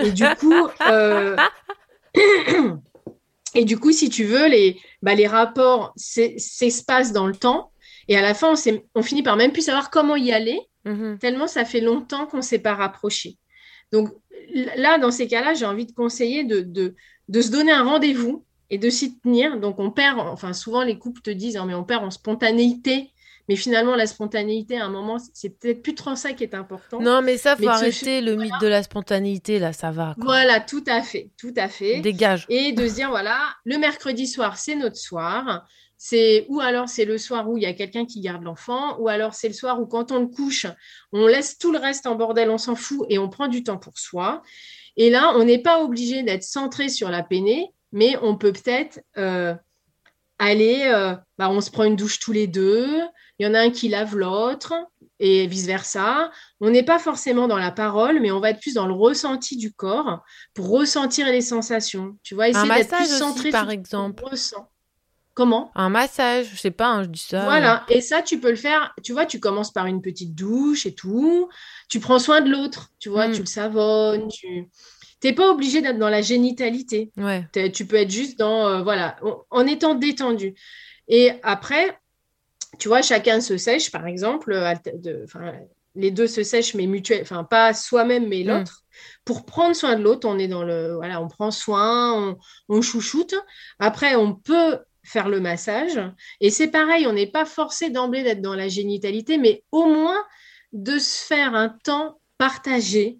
[0.00, 0.54] Et du coup,
[0.88, 1.36] euh,
[3.54, 7.72] et du coup, si tu veux, les, bah, les rapports s'es- s'espacent dans le temps.
[8.08, 11.18] Et à la fin, on, on finit par même plus savoir comment y aller, Mhm.
[11.20, 13.36] tellement ça fait longtemps qu'on ne s'est pas rapproché.
[13.92, 14.08] Donc
[14.76, 16.94] là, dans ces cas-là, j'ai envie de conseiller de, de,
[17.28, 19.60] de se donner un rendez-vous et de s'y tenir.
[19.60, 23.12] Donc on perd, enfin souvent les couples te disent, Ah, mais on perd en spontanéité.
[23.48, 27.00] Mais finalement, la spontanéité, à un moment, c'est peut-être plus trop ça qui est important.
[27.00, 30.14] Non, mais ça, faut Mais arrêter le mythe de la spontanéité, là, ça va.
[30.14, 30.24] quoi.
[30.24, 32.00] Voilà, tout à fait, tout à fait.
[32.00, 32.46] Dégage.
[32.48, 35.66] et de se dire voilà, le mercredi soir, c'est notre soir.
[35.96, 39.08] C'est ou alors c'est le soir où il y a quelqu'un qui garde l'enfant, ou
[39.08, 40.66] alors c'est le soir où quand on le couche,
[41.12, 43.76] on laisse tout le reste en bordel, on s'en fout et on prend du temps
[43.76, 44.42] pour soi.
[44.96, 49.00] Et là, on n'est pas obligé d'être centré sur la péné, mais on peut peut-être
[49.18, 49.54] euh,
[50.38, 52.88] aller, euh, bah, on se prend une douche tous les deux,
[53.38, 54.72] il y en a un qui lave l'autre
[55.18, 56.30] et vice-versa.
[56.60, 59.56] On n'est pas forcément dans la parole, mais on va être plus dans le ressenti
[59.56, 60.20] du corps
[60.54, 62.18] pour ressentir les sensations.
[62.22, 64.24] Tu vois, essayer d'être plus aussi, centré par sur ce exemple.
[64.24, 64.68] ressent.
[65.34, 65.70] Comment?
[65.74, 67.44] Un massage, je sais pas, hein, je dis ça.
[67.44, 68.92] Voilà, et ça, tu peux le faire.
[69.02, 71.48] Tu vois, tu commences par une petite douche et tout.
[71.88, 73.32] Tu prends soin de l'autre, tu vois, Mm.
[73.32, 74.28] tu le savonnes.
[74.28, 74.68] Tu
[75.24, 77.10] n'es pas obligé d'être dans la génitalité.
[77.16, 77.44] Ouais.
[77.52, 80.54] T'es- Tu peux être juste dans, euh, voilà, en, en étant détendu.
[81.08, 81.98] Et après,
[82.78, 84.52] tu vois, chacun se sèche, par exemple.
[84.52, 85.26] euh, de-
[85.94, 88.48] les deux se sèchent, mais mutuellement, enfin, pas soi-même, mais Mm.
[88.48, 88.82] l'autre.
[89.26, 92.38] Pour prendre soin de l'autre, on est dans le, voilà, on prend soin, on,
[92.70, 93.34] on chouchoute.
[93.78, 96.00] Après, on peut faire le massage.
[96.40, 100.24] Et c'est pareil, on n'est pas forcé d'emblée d'être dans la génitalité, mais au moins
[100.72, 103.18] de se faire un temps partagé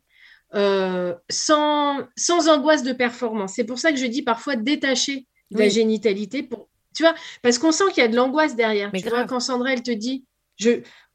[0.55, 3.55] euh, sans, sans angoisse de performance.
[3.57, 7.59] C'est pour ça que je dis parfois détacher de la génitalité pour Tu vois, parce
[7.59, 8.91] qu'on sent qu'il y a de l'angoisse derrière.
[8.93, 10.25] Mais tu vois, quand Sandra, elle te dit,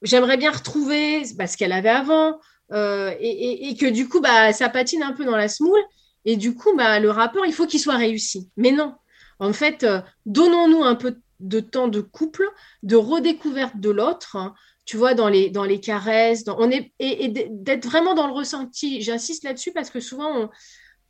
[0.01, 2.39] j'aimerais bien retrouver bah, ce qu'elle avait avant,
[2.73, 5.79] euh, et, et- et que du coup, bah, ça patine un peu dans la semoule,
[6.25, 8.49] et du coup, bah, le rapport, il faut qu'il soit réussi.
[8.57, 8.95] Mais non,
[9.39, 12.49] en fait, euh, donnons-nous un peu de temps de couple,
[12.83, 14.53] de redécouverte de l'autre, hein,
[14.87, 18.27] tu vois, dans les, dans les caresses, dans, on est, et, et d'être vraiment dans
[18.27, 19.01] le ressenti.
[19.03, 20.49] J'insiste là-dessus parce que souvent,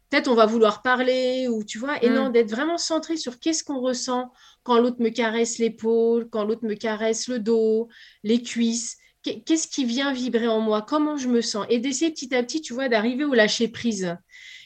[0.10, 2.14] peut-être on va vouloir parler, ou tu vois, et Mm.
[2.14, 4.32] non, d'être vraiment centré sur qu'est-ce qu'on ressent
[4.64, 7.90] quand l'autre me caresse l'épaule, quand l'autre me caresse le dos,
[8.24, 8.98] les cuisses.
[9.24, 10.82] Qu'est- Qu'est-ce qui vient vibrer en moi?
[10.82, 11.66] Comment je me sens?
[11.70, 14.16] Et d'essayer petit à petit, tu vois, d'arriver au lâcher prise.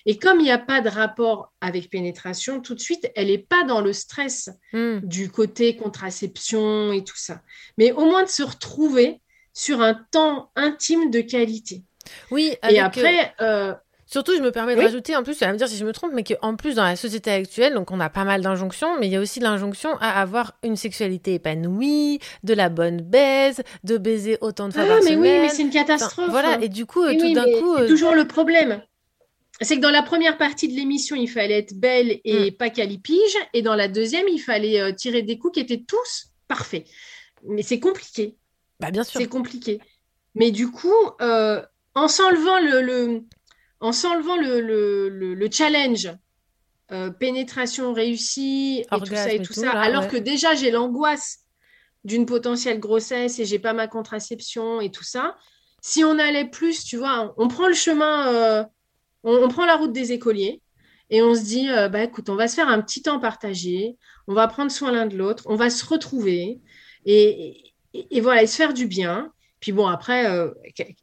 [0.06, 3.38] Et comme il n'y a pas de rapport avec pénétration, tout de suite, elle n'est
[3.38, 5.00] pas dans le stress Hmm.
[5.04, 7.42] du côté contraception et tout ça.
[7.78, 9.22] Mais au moins de se retrouver
[9.54, 11.84] sur un temps intime de qualité.
[12.32, 13.74] Oui, avec, Et euh, après, euh,
[14.08, 14.86] Surtout, je me permets de Oui.
[14.86, 16.84] rajouter, en plus, tu vas me dire si je me trompe, mais qu'en plus, dans
[16.84, 19.96] la société actuelle, donc on a pas mal d'injonctions, mais il y a aussi l'injonction
[20.02, 24.88] à avoir une sexualité épanouie, de la bonne baise, de baiser autant de fois ah,
[24.88, 25.42] par mais oui, semaine.
[25.44, 26.30] mais c'est une Enfin, catastrophe.
[26.30, 27.76] voilà, et du coup, tout oui, d'un coup.
[27.78, 28.82] c'est euh, toujours le problème.
[29.62, 32.56] C'est que dans la première partie de l'émission, il fallait être belle et Mm.
[32.56, 33.36] pas calipige.
[33.54, 36.86] Et dans la deuxième, il fallait euh, tirer des coups qui étaient tous parfaits.
[37.44, 38.36] Mais c'est compliqué.
[38.80, 39.20] Bah, bien sûr.
[39.22, 39.80] C'est compliqué.
[40.36, 41.62] Mais du coup, euh,
[41.96, 43.24] en s'enlevant le, le-
[43.80, 46.10] en s'enlevant le, le, le- le challenge,
[46.92, 50.10] euh, pénétration réussie et tout ça et et tout tout, ça, là, alors ouais.
[50.10, 51.40] que déjà j'ai l'angoisse
[52.04, 55.36] d'une potentielle grossesse et j'ai pas ma contraception et tout ça.
[55.82, 58.68] Si on allait plus, tu vois, on prend le chemin,
[59.24, 60.62] on, on prend la route des écoliers
[61.10, 63.98] et on se dit, euh, bah écoute, on va se faire un petit temps partagé,
[64.28, 66.60] on va prendre soin l'un de l'autre, on va se retrouver
[67.06, 67.64] et,
[67.94, 69.32] et- et voilà, et se faire du bien.
[69.60, 70.50] Puis bon, après, euh,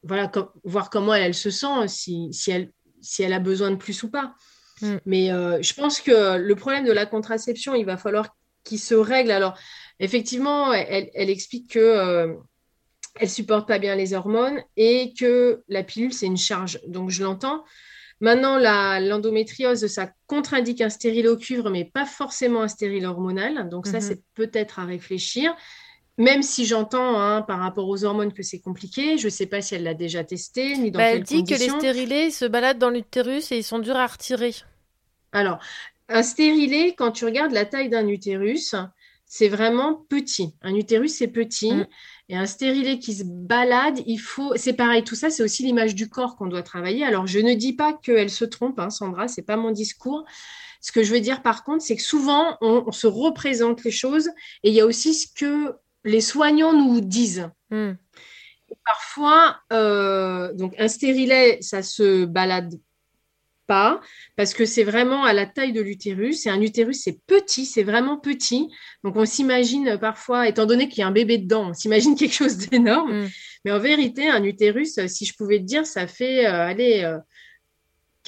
[0.02, 3.70] voilà, com- voir comment elle, elle se sent, si, si elle, si elle a besoin
[3.70, 4.34] de plus ou pas.
[4.80, 4.96] Mm.
[5.04, 8.94] Mais euh, je pense que le problème de la contraception, il va falloir qu'il se
[8.94, 9.30] règle.
[9.32, 9.54] Alors,
[10.00, 12.34] effectivement, elle, elle explique que euh,
[13.20, 16.80] elle supporte pas bien les hormones et que la pilule, c'est une charge.
[16.86, 17.64] Donc, je l'entends.
[18.20, 23.68] Maintenant, l'endométriose, ça contre-indique un stérile au cuivre, mais pas forcément un stérile hormonal.
[23.68, 24.00] Donc, ça, Mhm.
[24.00, 25.54] c'est peut-être à réfléchir.
[26.16, 29.62] Même si j'entends hein, par rapport aux hormones que c'est compliqué, je ne sais pas
[29.62, 32.78] si elle l'a déjà testé, ni dans Bah, elle dit que les stérilés se baladent
[32.78, 34.52] dans l'utérus et ils sont durs à retirer.
[35.30, 35.60] Alors,
[36.08, 38.74] un stérilet, quand tu regardes la taille d'un utérus,
[39.26, 40.54] c'est vraiment petit.
[40.62, 41.72] Un utérus, c'est petit.
[41.72, 41.86] Mm.
[42.30, 44.54] Et un stérilet qui se balade, il faut.
[44.56, 47.04] C'est pareil, tout ça, c'est aussi l'image du corps qu'on doit travailler.
[47.04, 50.24] Alors, je ne dis pas qu'elle se trompe, hein, Sandra, c'est pas mon discours.
[50.80, 53.90] Ce que je veux dire, par contre, c'est que souvent, on, on se représente les
[53.90, 54.28] choses
[54.62, 55.74] et il y a aussi ce que
[56.04, 57.50] les soignants nous disent.
[57.70, 57.92] Hmm.
[58.84, 62.74] Parfois, euh, donc un stérilet, ça se balade
[63.68, 64.00] pas
[64.36, 66.46] parce que c'est vraiment à la taille de l'utérus.
[66.46, 68.68] Et un utérus, c'est petit, c'est vraiment petit.
[69.04, 72.34] Donc on s'imagine parfois, étant donné qu'il y a un bébé dedans, on s'imagine quelque
[72.34, 73.22] chose d'énorme.
[73.22, 73.28] Mm.
[73.64, 77.18] Mais en vérité, un utérus, si je pouvais te dire, ça fait, euh, allez, euh,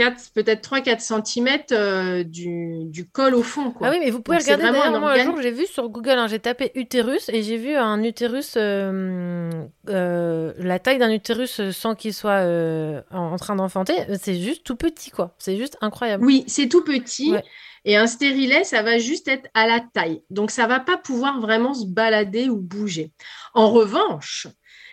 [0.01, 3.71] 4, peut-être 3-4 cm du, du col au fond.
[3.71, 3.89] Quoi.
[3.89, 5.91] Ah oui, mais vous pouvez Donc, regarder vraiment d'ailleurs, moi, un jour, j'ai vu sur
[5.91, 9.51] Google, hein, j'ai tapé utérus et j'ai vu un utérus, euh,
[9.91, 13.95] euh, la taille d'un utérus euh, sans qu'il soit euh, en, en train d'enfanter.
[14.19, 15.35] C'est juste tout petit, quoi.
[15.39, 16.25] C'est juste incroyable.
[16.25, 17.33] Oui, c'est tout petit.
[17.33, 17.45] Ouais.
[17.85, 20.23] Et un stérilet, ça va juste être à la taille.
[20.31, 23.13] Donc, ça va pas pouvoir vraiment se balader ou bouger.
[23.53, 24.47] En revanche,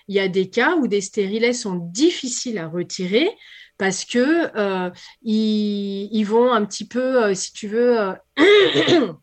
[0.10, 3.30] il y a des cas où des stérilets sont difficiles à retirer
[3.78, 4.89] parce que euh,
[5.21, 8.13] ils, ils vont un petit peu, euh, si tu veux, euh,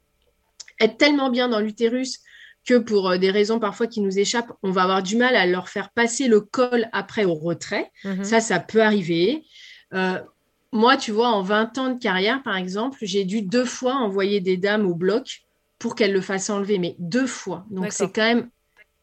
[0.80, 2.20] être tellement bien dans l'utérus
[2.66, 5.68] que pour des raisons parfois qui nous échappent, on va avoir du mal à leur
[5.68, 7.90] faire passer le col après au retrait.
[8.05, 8.24] Mhm.
[8.24, 9.44] Ça, ça peut arriver.
[9.92, 10.18] Euh,
[10.72, 14.40] moi, tu vois, en 20 ans de carrière, par exemple, j'ai dû deux fois envoyer
[14.40, 15.42] des dames au bloc
[15.78, 17.66] pour qu'elles le fassent enlever, mais deux fois.
[17.70, 18.48] Donc, c'est quand même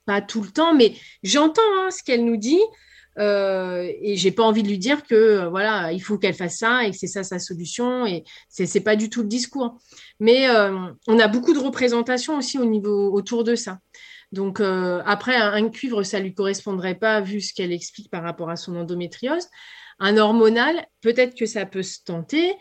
[0.05, 2.59] pas tout le temps, mais j'entends hein, ce qu'elle nous dit.
[3.19, 6.57] Euh, et j'ai pas envie de lui dire que euh, voilà, il faut qu'elle fasse
[6.57, 8.05] ça et que c'est ça sa solution.
[8.05, 9.77] Et c'est pas du tout le discours.
[10.19, 13.79] Mais euh, on a beaucoup de représentations aussi au niveau autour de ça.
[14.31, 18.49] Donc euh, après, un, cuivre, ça lui correspondrait pas vu ce qu'elle explique par rapport
[18.49, 19.47] à son endométriose.
[19.99, 22.53] Un hormonal, peut-être que ça peut se tenter.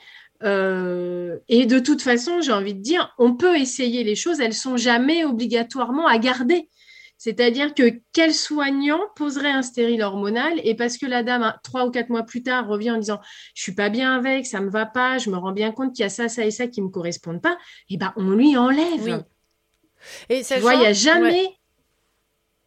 [0.42, 4.78] Et de toute façon, j'ai envie de dire, on peut essayer les choses, elles sont
[4.78, 6.68] jamais obligatoirement à garder.
[7.22, 11.90] C'est-à-dire que quel soignant poserait un stérile hormonal et parce que la dame, trois ou
[11.90, 13.20] quatre mois plus tard, revient en disant
[13.54, 16.02] je suis pas bien avec, ça me va pas, je me rends bien compte qu'il
[16.02, 17.58] y a ça, ça et ça qui me correspondent pas,
[17.90, 19.02] et ben on lui enlève.
[19.02, 19.12] Oui.
[20.30, 21.56] Et Tu sachant- vois, il n'y a jamais Ouais.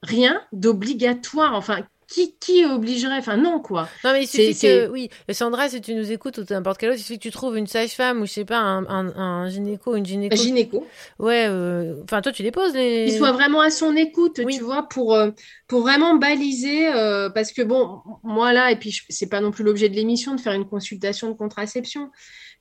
[0.04, 1.80] rien d'obligatoire, enfin,
[2.14, 3.18] qui, qui obligerait?
[3.18, 3.90] Enfin, non, quoi.
[4.04, 6.90] Non, mais il suffit C'est- que, oui, Sandra, si tu nous écoutes ou n'importe quel
[6.92, 9.50] autre, il suffit que tu trouves une sage-femme ou je sais pas, un, un, un
[9.50, 10.36] gynéco, une gynéco.
[10.36, 10.88] Gynéco.
[11.20, 13.06] Ouais, euh, enfin, toi, tu les poses les.
[13.08, 14.58] Qu'il soit vraiment à son écoute, Oui.
[14.58, 15.32] tu vois, pour, euh,
[15.68, 16.88] pour vraiment baliser.
[16.94, 20.36] euh, parce que, bon, moi là, et puis c'est pas non plus l'objet de l'émission
[20.36, 22.12] de faire une consultation de contraception,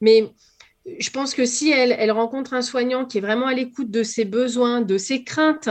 [0.01, 0.31] mais
[0.99, 4.03] je pense que si elle, elle rencontre un soignant qui est vraiment à l'écoute de
[4.03, 5.69] ses besoins, de ses craintes,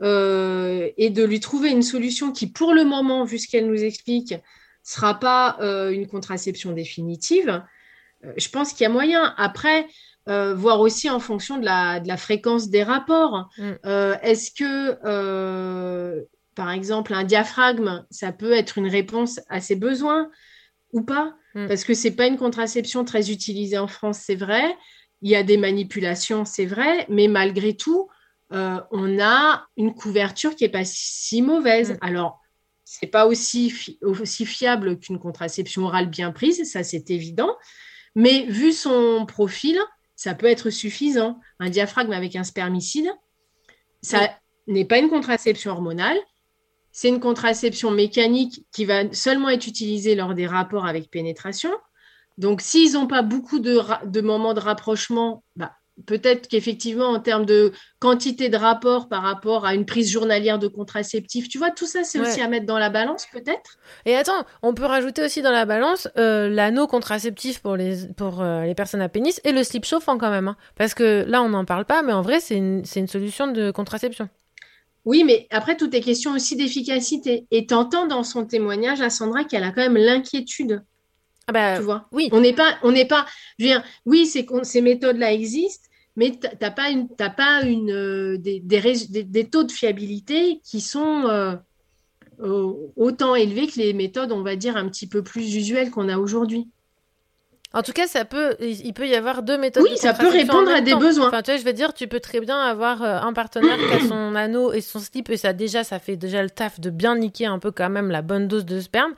[0.00, 3.84] euh, et de lui trouver une solution qui, pour le moment, vu ce qu'elle nous
[3.84, 4.34] explique,
[4.82, 7.62] sera pas euh, une contraception définitive,
[8.24, 9.34] euh, je pense qu'il y a moyen.
[9.36, 9.86] Après,
[10.26, 13.50] voir aussi en fonction de la, de la fréquence des rapports.
[13.58, 13.72] Mm.
[14.22, 16.24] Est-ce que,
[16.54, 20.30] par exemple, un diaphragme, ça peut être une réponse à ses besoins
[20.92, 21.34] ou pas?
[21.56, 21.66] Mm.
[21.66, 24.76] Parce que c'est pas une contraception très utilisée en France, c'est vrai.
[25.22, 28.08] Il y a des manipulations, c'est vrai, mais malgré tout,
[28.52, 31.92] euh, on a une couverture qui est pas si mauvaise.
[31.92, 31.98] Mm.
[32.00, 32.40] Alors,
[32.84, 37.56] c'est pas aussi, fi- aussi fiable qu'une contraception orale bien prise, ça c'est évident.
[38.14, 39.78] Mais vu son profil,
[40.16, 41.40] ça peut être suffisant.
[41.58, 43.08] Un diaphragme avec un spermicide,
[44.02, 44.30] ça
[44.66, 46.18] n'est pas une contraception hormonale,
[46.90, 51.70] c'est une contraception mécanique qui va seulement être utilisée lors des rapports avec pénétration.
[52.36, 55.72] Donc, s'ils n'ont pas beaucoup de moments de rapprochement, bah,
[56.06, 60.68] peut-être qu'effectivement, en termes de quantité de rapports par rapport à une prise journalière de
[60.68, 62.28] contraceptif, tu vois, tout ça, c'est Ouais.
[62.28, 63.78] aussi à mettre dans la balance, peut-être?
[64.06, 68.40] Et attends, on peut rajouter aussi dans la balance euh, l'anneau contraceptif pour les, pour
[68.42, 70.48] euh, les personnes à pénis et le slip chauffant quand même.
[70.48, 70.56] hein.
[70.76, 73.46] Parce que là, on n'en parle pas, mais en vrai, c'est une, c'est une solution
[73.48, 74.28] de contraception.
[75.04, 77.46] Oui, mais après, tout est question aussi d'efficacité.
[77.50, 80.84] Et t'entends dans son témoignage à Sandra qu'elle a quand même l'inquiétude,
[81.48, 82.06] Ah bah, tu vois.
[82.12, 82.28] oui.
[82.32, 83.26] On n'est pas, on n'est pas,
[83.58, 88.38] je veux dire, oui, c'est ces méthodes-là existent, mais t'as pas une, pas une, euh,
[88.38, 91.56] des, des, rés- des- des taux de fiabilité qui sont euh,
[92.96, 96.18] autant élevés que les méthodes, on va dire, un petit peu plus usuelles qu'on a
[96.18, 96.68] aujourd'hui.
[97.74, 99.82] En tout cas, ça peut, il peut y avoir deux méthodes.
[99.82, 100.98] Oui, de ça peut répondre à des temps.
[100.98, 101.28] besoins.
[101.28, 103.94] Enfin, tu vois, je veux dire, tu peux très bien avoir euh, un partenaire qui
[103.94, 106.90] a son anneau et son slip et ça déjà, ça fait déjà le taf de
[106.90, 109.14] bien niquer un peu quand même la bonne dose de sperme,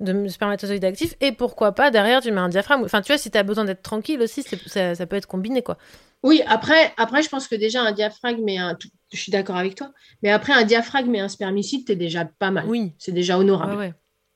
[0.00, 1.14] de spermatozoïdes actifs.
[1.20, 2.84] Et pourquoi pas derrière, tu mets un diaphragme.
[2.84, 5.62] Enfin, tu vois, si tu as besoin d'être tranquille aussi, ça, ça peut être combiné
[5.62, 5.78] quoi.
[6.22, 8.78] Oui, après, après, je pense que déjà un diaphragme et un,
[9.12, 9.92] je suis d'accord avec toi,
[10.22, 12.64] mais après un diaphragme et un spermicide, t'es déjà pas mal.
[12.66, 12.94] Oui.
[12.98, 13.72] C'est déjà honorable.
[13.72, 13.94] Ouais, ouais.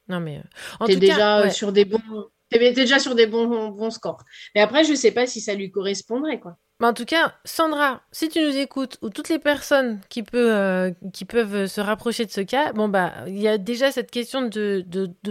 [0.08, 0.38] Non mais.
[0.82, 1.50] euh, T'es déjà euh, ouais.
[1.50, 2.00] sur des bons,
[2.50, 4.22] t'es t'es déjà sur des bons, bons scores.
[4.54, 6.56] Mais après, je sais pas si ça lui correspondrait, quoi.
[6.80, 10.92] En tout cas, Sandra, si tu nous écoutes, ou toutes les personnes qui, peut, euh,
[11.28, 14.42] peuvent euh, se rapprocher de ce cas, bon bah, il y a déjà cette question
[14.42, 14.84] de,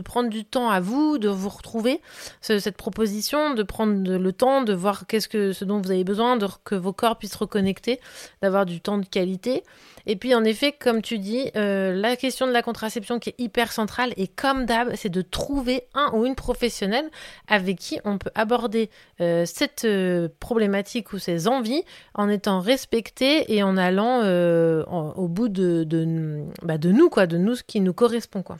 [0.04, 2.02] prendre du temps à vous, de vous retrouver,
[2.42, 6.04] ce- cette proposition, de prendre le temps, de voir qu'est-ce que ce dont vous avez
[6.04, 8.02] besoin, de, que vos corps puissent reconnecter,
[8.42, 9.64] d'avoir du temps de qualité.
[10.06, 13.36] Et puis en effet, comme tu dis, euh, la question de la contraception qui est
[13.40, 17.10] hyper centrale, et comme d'hab, c'est de trouver un ou une professionnelle
[17.48, 18.90] avec qui on peut aborder
[19.20, 19.88] cette
[20.40, 21.84] problématique ou ces envies
[22.16, 27.10] en étant respecté et en allant euh, en- au bout de, de, bah, de nous,
[27.10, 28.42] quoi, de nous ce qui nous correspond.
[28.42, 28.58] Quoi.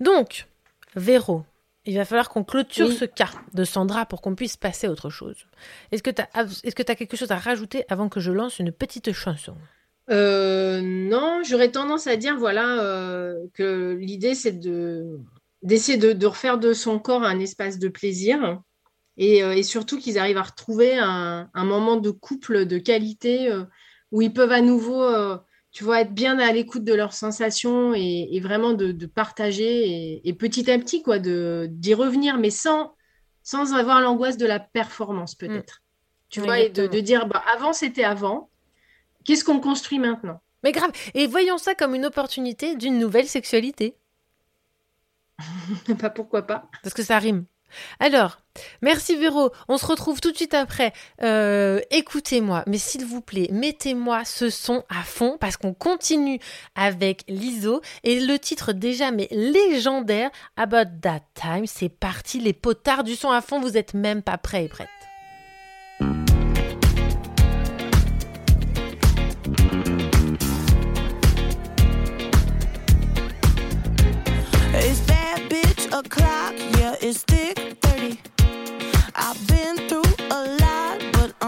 [0.00, 0.46] Donc,
[0.94, 1.42] Véro,
[1.84, 2.94] il va falloir qu'on clôture Oui.
[2.94, 5.46] ce cas de Sandra pour qu'on puisse passer à autre chose.
[5.90, 8.60] Est-ce que tu as, est-ce que as quelque chose à rajouter avant que je lance
[8.60, 9.54] une petite chanson?
[10.10, 15.18] Euh, non, j'aurais tendance à dire, voilà, euh, que l'idée, c'est de,
[15.62, 18.60] d'essayer de, de refaire de son corps un espace de plaisir
[19.22, 23.48] et, euh, et surtout qu'ils arrivent à retrouver un, un moment de couple de qualité
[23.52, 23.62] euh,
[24.10, 25.38] où ils peuvent à nouveau, euh,
[25.70, 29.88] tu vois, être bien à l'écoute de leurs sensations et, et vraiment de, de partager
[29.88, 32.96] et, et petit à petit, quoi, d'y revenir, mais sans,
[33.44, 35.82] sans avoir l'angoisse de la performance, peut-être.
[36.28, 38.50] Tu vois, et de, dire, bah, avant, c'était avant.
[39.24, 40.40] Qu'est-ce qu'on construit maintenant?
[40.64, 43.96] Mais grave, et voyons ça comme une opportunité d'une nouvelle sexualité.
[46.00, 46.68] Pas pourquoi pas?
[46.82, 47.44] Parce que ça rime.
[48.00, 48.41] Alors,
[48.82, 49.50] merci Véro.
[49.68, 50.92] On se retrouve tout de suite après.
[51.22, 56.38] Euh, Écoutez-moi, mais s'il vous plaît, mettez-moi ce son à fond parce qu'on continue
[56.74, 61.66] avec l'ISO et le titre déjà mais légendaire About That Time.
[61.66, 63.60] C'est parti, les potards du son à fond.
[63.60, 64.88] Vous êtes même pas prêts et prêtes.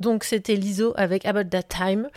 [0.00, 2.08] Donc, c'était l'ISO avec About That Time.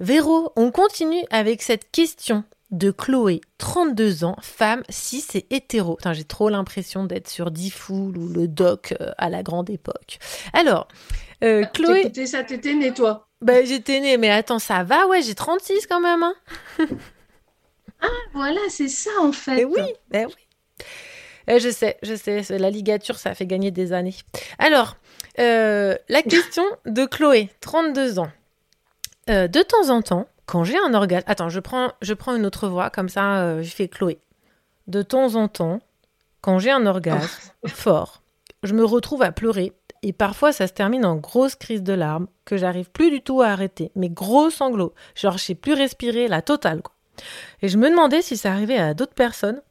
[0.00, 5.98] Véro, on continue avec cette question de Chloé, 32 ans, femme, cis et hétéro.
[6.12, 10.18] J'ai trop l'impression d'être sur Diffoul ou le doc euh, à la grande époque.
[10.54, 10.88] Alors,
[11.44, 13.28] euh, Chloé, T'écoutais ça, t'étais né, toi.
[13.42, 16.22] bah, j'étais née, mais attends, ça va, ouais, j'ai 36 quand même.
[16.22, 16.34] Hein.
[18.32, 19.60] Voilà, c'est ça, en fait.
[19.60, 20.32] Eh oui, eh oui.
[21.46, 24.14] Eh, je sais, je sais, la ligature, ça fait gagner des années.
[24.58, 24.96] Alors,
[25.38, 28.30] euh, la question de Chloé, 32 ans.
[29.30, 31.24] Euh, de temps en temps, quand j'ai un orgasme...
[31.26, 34.18] Attends, je prends, je prends une autre voix, comme ça, euh, je fais Chloé.
[34.88, 35.80] De temps en temps,
[36.40, 38.22] quand j'ai un orgasme fort,
[38.62, 42.26] je me retrouve à pleurer et parfois ça se termine en grosse crise de larmes
[42.44, 44.94] que j'arrive plus du tout à arrêter, mais gros sanglots.
[45.14, 46.94] Genre, je sais plus respirer, la totale, quoi.
[47.60, 49.62] Et je me demandais si ça arrivait à d'autres personnes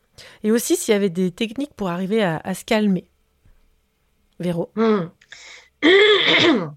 [0.44, 3.06] et aussi s'il y avait des techniques pour arriver à, à se calmer.
[4.40, 4.70] Véro.
[4.76, 5.10] Hmm.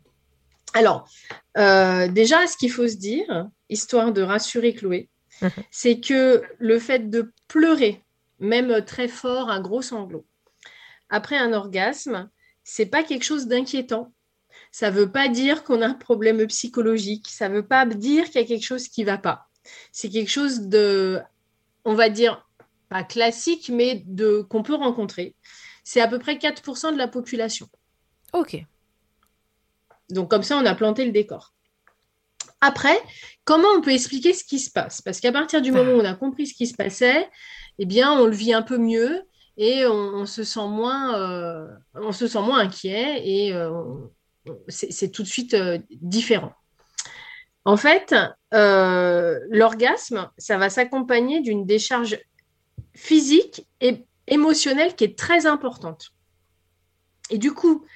[0.74, 1.08] Alors,
[1.56, 5.08] euh, déjà, ce qu'il faut se dire, histoire de rassurer Chloé,
[5.40, 5.50] Mhm.
[5.70, 8.02] c'est que le fait de pleurer,
[8.38, 10.24] même très fort, un gros sanglot,
[11.08, 12.30] après un orgasme,
[12.62, 14.12] c'est pas quelque chose d'inquiétant.
[14.70, 17.28] Ça veut pas dire qu'on a un problème psychologique.
[17.28, 19.48] Ça veut pas dire qu'il y a quelque chose qui va pas.
[19.92, 21.20] C'est quelque chose de,
[21.84, 22.48] on va dire,
[22.88, 25.34] pas classique, mais de qu'on peut rencontrer.
[25.84, 27.68] C'est à peu près 4% de la population.
[28.34, 28.66] Ok.
[30.10, 31.54] Donc comme ça, on a planté le décor.
[32.60, 32.98] Après,
[33.44, 35.00] comment on peut expliquer ce qui se passe?
[35.00, 37.28] Parce qu'à partir du moment où on a compris ce qui se passait,
[37.78, 39.22] eh bien, on le vit un peu mieux
[39.56, 43.70] et on, se sent moins, euh, on se sent moins inquiet et euh,
[44.68, 46.52] c'est tout de suite euh, différent.
[47.64, 48.14] En fait,
[48.50, 52.18] l'orgasme, ça va s'accompagner d'une décharge
[52.94, 56.10] physique et émotionnelle qui est très importante.
[57.30, 57.86] Et du coup,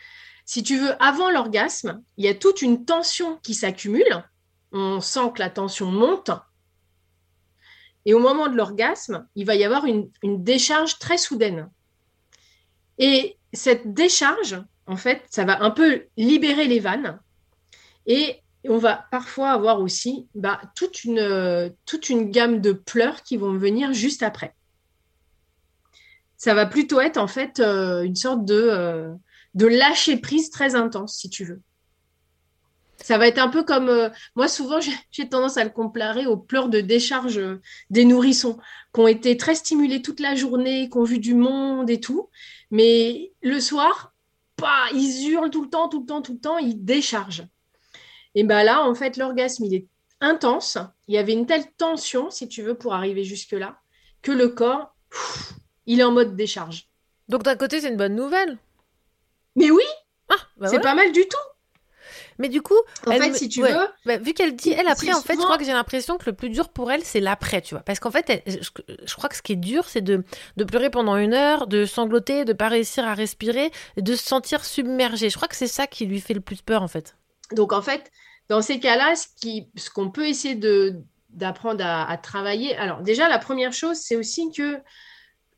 [0.49, 4.25] si tu veux, avant l'orgasme, il y a toute une tension qui s'accumule.
[4.73, 6.31] On sent que la tension monte.
[8.07, 11.69] Et au moment de l'orgasme, il va y avoir une, décharge très soudaine.
[12.97, 17.21] Et cette décharge, en fait, ça va un peu libérer les vannes.
[18.07, 23.37] Et on va parfois avoir aussi bah, toute, une, toute une gamme de pleurs qui
[23.37, 24.55] vont venir juste après.
[26.39, 29.13] Ça va plutôt être en fait euh, une sorte de, euh,
[29.59, 31.61] de lâcher prise très intense, si tu veux.
[32.97, 34.79] Ça va être un peu comme euh, moi souvent
[35.11, 38.59] j'ai- tendance à le comparer aux pleurs de décharge euh, des nourrissons
[38.95, 42.31] qui ont été très stimulés toute la journée, qui ont vu du monde et tout,
[42.71, 44.13] mais le soir,
[44.59, 47.47] bah, ils hurlent tout le temps, tout le temps, tout le temps, ils déchargent.
[48.37, 49.87] Et ben là, en fait, l'orgasme il est
[50.21, 50.79] intense.
[51.09, 53.81] Il y avait une telle tension, si tu veux, pour arriver jusque là,
[54.23, 54.95] que le corps,
[55.87, 56.89] il est en mode décharge.
[57.29, 58.59] Donc d'un côté, c'est une bonne nouvelle.
[59.59, 59.83] Mais oui,
[60.31, 60.83] Ah, bah c'est voilà.
[60.83, 61.37] pas mal du tout.
[62.39, 62.75] Mais du coup,
[63.07, 63.73] En elle fait, si tu ouais.
[63.73, 66.27] veux, Bah, vu qu'elle dit, elle après, en fait, je crois que j'ai l'impression que
[66.27, 67.83] le plus dur pour elle, c'est l'après, tu vois.
[67.83, 68.71] Parce qu'en fait, elle- je,
[69.07, 70.25] je crois que ce qui est dur, c'est de,
[70.57, 74.65] de pleurer pendant une heure, de sangloter, de pas réussir à respirer, de se sentir
[74.65, 75.31] submergée.
[75.31, 77.17] Je crois que c'est ça qui lui fait le plus peur, en fait.
[77.53, 78.11] Donc, en fait,
[78.49, 80.97] dans ces cas-là, ce qu'on peut essayer de,
[81.31, 82.77] d'apprendre à, à travailler.
[82.77, 84.79] Alors, déjà, la première chose, c'est aussi que,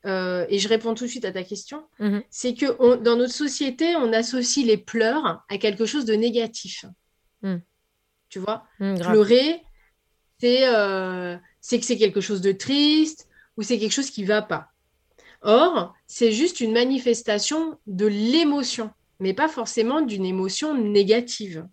[0.06, 2.22] euh, et je réponds tout de suite à ta question, Mhm.
[2.30, 6.84] c'est que on- dans notre société, on associe les pleurs à quelque chose de négatif.
[7.42, 7.60] Mhm.
[8.28, 9.10] Tu vois, grave.
[9.12, 9.62] pleurer,
[10.40, 14.40] c'est euh, c'est que c'est quelque chose de triste ou c'est quelque chose qui va
[14.42, 14.68] pas.
[15.42, 18.90] Or, c'est juste une manifestation de l'émotion,
[19.20, 21.66] mais pas forcément d'une émotion négative.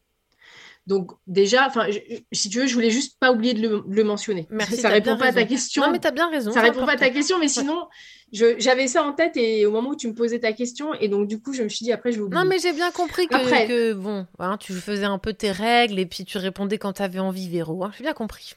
[0.88, 1.86] Donc déjà, enfin,
[2.32, 4.48] si tu veux, je voulais juste pas oublier de le, de le mentionner.
[4.50, 5.84] Merci, ça répond pas à ta question.
[5.84, 6.52] Non, mais t'as bien raison.
[6.52, 7.88] ça répond pas à ta question, mais sinon,
[8.32, 11.28] j'avais ça en tête et au moment où tu me posais ta question, et donc
[11.28, 12.42] du coup, je me suis dit après, je vais oublier.
[12.42, 15.52] Non, mais j'ai bien compris que, Après- que, bon, hein, tu faisais un peu tes
[15.52, 17.84] règles et puis tu répondais quand t'avais envie, Véro.
[17.84, 17.92] hein.
[17.98, 18.54] J'ai bien compris.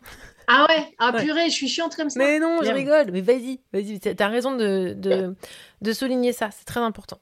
[0.47, 1.25] Ah ouais, ah Ouais.
[1.25, 2.19] purée, je suis chiante comme ça.
[2.19, 3.11] Mais non, je rigole.
[3.13, 4.01] Mais vas-y, vas-y.
[4.01, 5.35] t'as- T'as raison de, de,
[5.81, 6.51] de souligner ça.
[6.57, 7.21] C'est très important.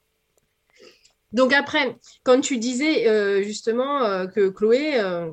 [1.33, 5.31] Donc après, quand tu disais euh, justement euh, que Chloé, euh,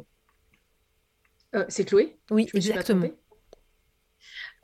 [1.69, 3.07] c'est Chloé, Oui, je exactement.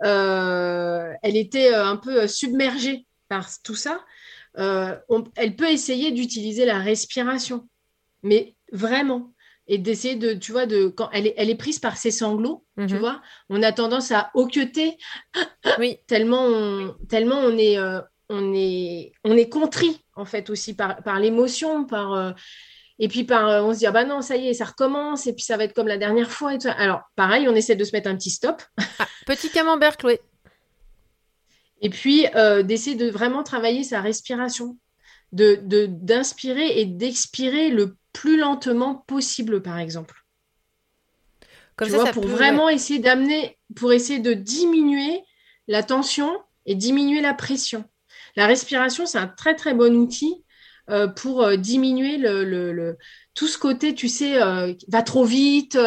[0.01, 4.03] elle était un peu submergée par tout ça.
[4.57, 7.69] On- elle peut essayer d'utiliser la respiration,
[8.23, 9.33] mais vraiment,
[9.67, 12.65] et d'essayer de, tu vois, de quand elle est, elle est prise par ses sanglots,
[12.75, 12.99] tu Mhm.
[12.99, 14.97] vois, on a tendance à hoqueter
[15.79, 17.77] Oui, tellement on, tellement on est,
[18.29, 22.31] on est, on est contrit en fait aussi par, par l'émotion, par euh,
[22.99, 25.25] et puis par, euh, on se dit ah bah non ça y est ça recommence
[25.27, 26.67] et puis ça va être comme la dernière fois et tout.
[26.77, 28.61] Alors pareil on essaie de se mettre un petit stop
[29.25, 30.19] petit camembert, Chloé.
[31.81, 34.77] et puis euh, d'essayer de vraiment travailler sa respiration,
[35.31, 40.17] de de- d'inspirer et d'expirer le plus lentement possible par exemple.
[41.77, 45.23] Comme tu ça, vois, ça pour peut- vraiment essayer d'amener, pour essayer de diminuer
[45.67, 46.29] la tension
[46.65, 47.85] et diminuer la pression.
[48.35, 50.43] La respiration, c'est un très très bon outil
[50.89, 52.97] euh, pour euh, diminuer le, le- le-
[53.33, 55.77] tout ce côté, tu sais, euh, va trop vite,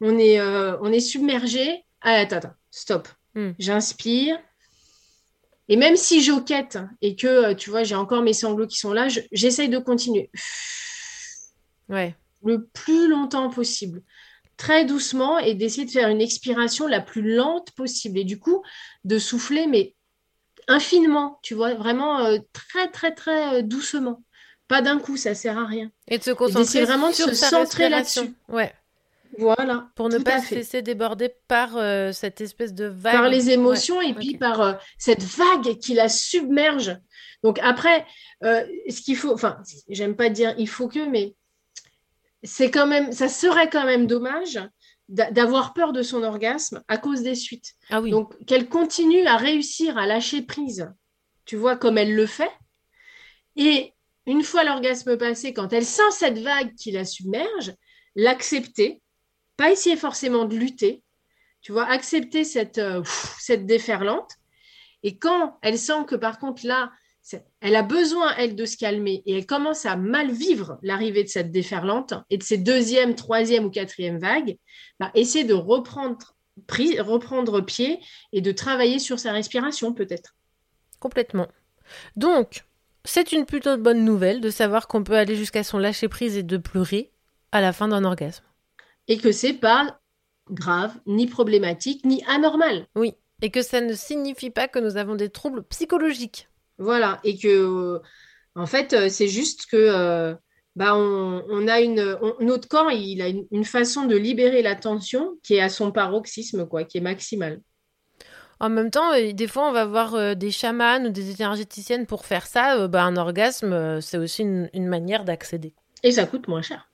[0.00, 1.84] on est, on est submergé.
[2.00, 3.08] Ah, attends, attends, stop.
[3.34, 3.50] Hmm.
[3.58, 4.38] J'inspire.
[5.68, 9.08] Et même si j'oquette et que, tu vois, j'ai encore mes sanglots qui sont là,
[9.08, 10.30] je- j'essaye de continuer
[11.88, 12.14] Ouais.
[12.44, 14.02] le plus longtemps possible,
[14.56, 18.18] très doucement, et d'essayer de faire une expiration la plus lente possible.
[18.20, 18.62] Et du coup,
[19.04, 19.95] de souffler, mais
[20.68, 24.22] infiniment, tu vois, vraiment euh, très, très, très euh, doucement.
[24.68, 25.90] Pas d'un coup, ça sert à rien.
[26.08, 28.34] Et de se concentrer vraiment de sur se centrer là-dessus.
[28.48, 28.72] Ouais.
[29.38, 29.88] Voilà.
[29.94, 33.14] Pour ne pas se laisser déborder par euh, cette espèce de vague.
[33.14, 36.96] Par les émotions et puis par euh, cette vague qui la submerge.
[37.42, 38.06] Donc après,
[38.44, 39.58] euh, ce qu'il faut, enfin,
[39.88, 41.34] j'aime pas dire il faut que, mais
[42.42, 44.58] c'est quand même, ça serait quand même dommage
[45.08, 47.74] d'avoir peur de son orgasme à cause des suites.
[47.90, 48.10] Ah oui.
[48.10, 50.92] Donc, qu'elle continue à réussir à lâcher prise,
[51.44, 52.50] tu vois, comme elle le fait.
[53.54, 53.94] Et
[54.26, 57.74] une fois l'orgasme passé, quand elle sent cette vague qui la submerge,
[58.16, 59.00] l'accepter,
[59.56, 61.02] pas essayer forcément de lutter,
[61.60, 63.02] tu vois, accepter cette, euh,
[63.38, 64.32] cette déferlante.
[65.02, 66.90] Et quand elle sent que par contre là,
[67.66, 71.28] elle a besoin, elle, de se calmer et elle commence à mal vivre l'arrivée de
[71.28, 74.56] cette déferlante et de ces deuxième, troisième ou quatrième vagues,
[75.00, 76.36] bah, essayer de reprendre,
[76.68, 77.98] prise, reprendre pied
[78.32, 80.36] et de travailler sur sa respiration peut-être.
[81.00, 81.48] Complètement.
[82.14, 82.64] Donc,
[83.04, 86.44] c'est une plutôt bonne nouvelle de savoir qu'on peut aller jusqu'à son lâcher prise et
[86.44, 87.10] de pleurer
[87.50, 88.44] à la fin d'un orgasme.
[89.08, 89.98] Et que c'est pas
[90.52, 92.86] grave, ni problématique, ni anormal.
[92.94, 93.14] Oui.
[93.42, 96.48] Et que ça ne signifie pas que nous avons des troubles psychologiques.
[96.78, 97.20] Voilà.
[97.24, 98.00] Et que, euh,
[98.56, 100.34] en fait, euh, c'est juste que euh,
[100.76, 104.62] bah, on, on a une, on- notre corps, il a une, une façon de libérer
[104.62, 107.60] la tension qui est à son paroxysme, quoi, qui est maximale.
[108.60, 112.46] En même temps, des fois, on va voir des chamans ou des énergéticiennes pour faire
[112.46, 112.88] ça.
[112.88, 115.74] bah, un orgasme, c'est aussi une, une manière d'accéder.
[116.02, 116.90] Et ça coûte moins cher.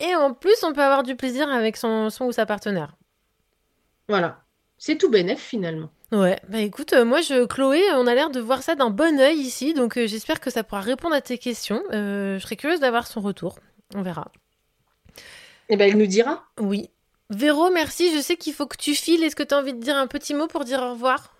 [0.00, 2.96] Et en plus, on peut avoir du plaisir avec son, son ou sa partenaire.
[4.08, 4.44] Voilà.
[4.76, 5.90] C'est tout bénef finalement.
[6.10, 9.20] Ouais, bah écoute, euh, moi, je, Chloé, on a l'air de voir ça d'un bon
[9.20, 11.82] œil ici, donc euh, j'espère que ça pourra répondre à tes questions.
[11.92, 13.58] Euh, je serais curieuse d'avoir son retour.
[13.94, 14.30] On verra.
[15.68, 16.44] Et ben, il nous dira.
[16.58, 16.88] Oui.
[17.30, 18.14] Véro, merci.
[18.14, 19.22] Je sais qu'il faut que tu files.
[19.22, 21.34] Est-ce que tu as envie de dire un petit mot pour dire au revoir?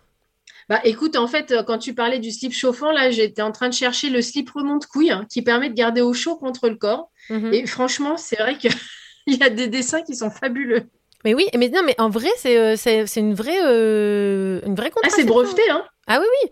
[0.68, 3.70] Bah, écoute, en fait, euh, quand tu parlais du slip chauffant, là, j'étais en train
[3.70, 7.10] de chercher le slip remonte-couille hein, qui permet de garder au chaud contre le corps.
[7.30, 7.54] Mhm.
[7.54, 8.70] Et franchement, c'est vrai qu'il
[9.26, 10.90] y a des dessins qui sont fabuleux.
[11.24, 14.74] Mais oui, mais non, mais en vrai, c'est euh, c'est c'est une vraie euh, une
[14.74, 16.50] vraie Ah, c'est breveté, hein Ah oui, oui.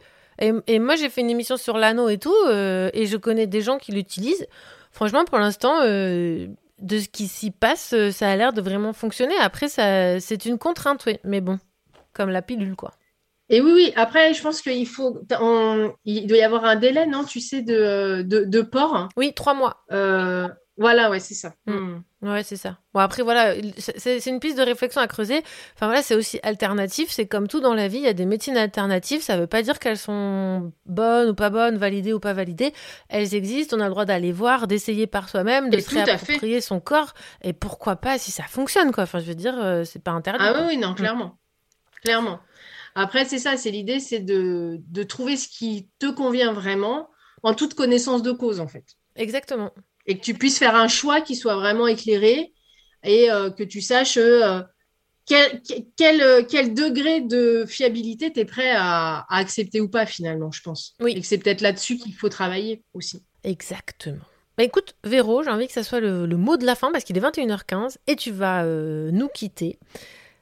[0.67, 3.47] Et, et moi, j'ai fait une émission sur l'anneau et tout, euh, et je connais
[3.47, 4.47] des gens qui l'utilisent.
[4.93, 6.47] Franchement, pour l'instant, euh,
[6.81, 9.35] de ce qui s'y passe, ça a l'air de vraiment fonctionner.
[9.41, 11.19] Après, ça, c'est une contrainte, oui.
[11.25, 11.59] Mais bon,
[12.13, 12.93] comme la pilule, quoi.
[13.49, 15.21] Et oui, oui, après, je pense qu'il faut.
[15.41, 19.09] on- il doit y avoir un délai, non, tu sais, de, de, de port.
[19.17, 19.85] Oui, trois mois.
[19.93, 21.55] Euh, voilà, ouais, c'est ça.
[21.67, 21.73] Mm.
[21.73, 22.05] Mm.
[22.23, 22.79] Ouais, c'est ça.
[22.93, 25.39] Bon, après, voilà, c'est une piste de réflexion à creuser.
[25.75, 27.11] Enfin, voilà, c'est aussi alternatif.
[27.11, 29.23] C'est comme tout dans la vie, il y a des médecines alternatives.
[29.23, 32.73] Ça veut pas dire qu'elles sont bonnes ou pas bonnes, validées ou pas validées.
[33.09, 33.77] Elles existent.
[33.77, 37.15] On a le droit d'aller voir, d'essayer par soi-même, de se réapproprier son corps.
[37.43, 39.05] Et pourquoi pas si ça fonctionne, quoi.
[39.05, 40.45] Enfin, je veux dire, euh, c'est pas interdit.
[40.47, 41.39] Ah oui, oui, non, clairement.
[42.03, 42.41] Clairement.
[42.95, 47.09] Après, c'est ça, c'est l'idée, c'est de, de trouver ce qui te convient vraiment
[47.43, 48.85] en toute connaissance de cause, en fait.
[49.17, 49.73] Exactement.
[50.07, 52.53] Et que tu puisses faire un choix qui soit vraiment éclairé
[53.03, 54.63] et euh, que tu saches euh,
[55.27, 55.61] quel,
[55.97, 60.53] quel, euh, quel degré de fiabilité tu es prêt à, à accepter ou pas, finalement,
[60.53, 60.95] je pense.
[61.01, 61.13] Oui.
[61.17, 63.23] Et que c'est peut-être là-dessus qu'il faut travailler aussi.
[63.43, 64.25] Exactement.
[64.57, 67.05] Bah écoute, Véro, j'ai envie que ça soit le, le mot de la fin parce
[67.05, 69.79] qu'il est 21h15 et tu vas euh, nous quitter.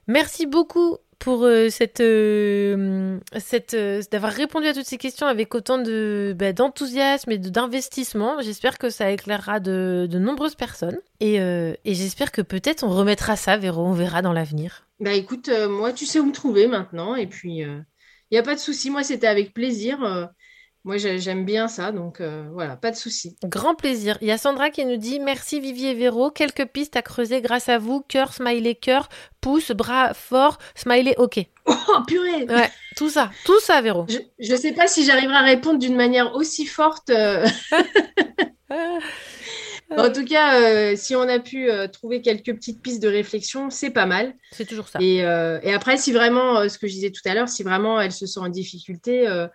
[0.07, 5.53] Merci beaucoup pour euh, cette, euh, cette euh, d'avoir répondu à toutes ces questions avec
[5.55, 8.41] autant de bah, d'enthousiasme et d'investissement.
[8.41, 13.35] J'espère que ça éclairera de, de nombreuses personnes et, et j'espère que peut-être on remettra
[13.35, 14.85] ça, Véro, on verra dans l'avenir.
[14.99, 17.15] Bah écoute, moi, tu sais où me trouver maintenant.
[17.15, 17.85] Et puis, il
[18.31, 18.89] n'y a pas de souci.
[18.89, 20.29] Moi, c'était avec plaisir.
[20.85, 21.91] Moi, j'ai- j'aime bien ça.
[21.91, 23.35] Donc, euh, voilà, pas de souci.
[23.43, 24.17] Grand plaisir.
[24.21, 27.41] Il y a Sandra qui nous dit merci Vivi et Véro, quelques pistes à creuser
[27.41, 28.01] grâce à vous.
[28.07, 29.09] Cœur, smiley, cœur,
[29.41, 31.39] pouce, bras fort, smiley, ok.
[31.67, 32.45] Oh, purée!
[32.47, 34.05] Ouais, tout ça, tout ça, Véro.
[34.07, 37.09] Je ne sais pas si j'arriverai à répondre d'une manière aussi forte.
[37.09, 37.43] euh.
[39.97, 43.69] en tout cas, euh, si on a pu euh, trouver quelques petites pistes de réflexion,
[43.71, 44.35] c'est pas mal.
[44.51, 44.99] C'est toujours ça.
[45.01, 47.63] Et, euh, et après, si vraiment, euh, ce que je disais tout à l'heure, si
[47.63, 49.47] vraiment elle se sent en difficulté, euh,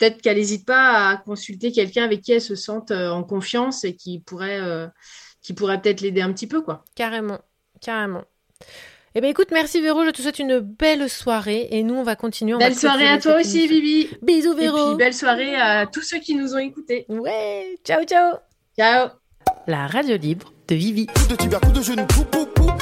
[0.00, 3.84] peut-être qu'elle n'hésite pas à consulter quelqu'un avec qui elle se sente euh, en confiance
[3.84, 4.86] et qui pourrait, euh,
[5.42, 6.84] qui pourrait peut-être l'aider un petit peu, quoi.
[6.96, 7.38] Carrément,
[7.80, 8.22] carrément.
[9.14, 12.14] Eh bien écoute, merci Véro, je te souhaite une belle soirée et nous on va
[12.16, 12.54] continuer.
[12.54, 13.76] on va Belle soirée à toi aussi, émission.
[13.76, 14.08] Vivi.
[14.22, 14.86] Bisous Et Véro.
[14.90, 17.06] puis, belle soirée à tous ceux qui nous ont écoutés.
[17.08, 18.36] Ouais, ciao ciao.
[18.78, 19.08] Ciao.
[19.66, 21.06] La radio libre de Vivi.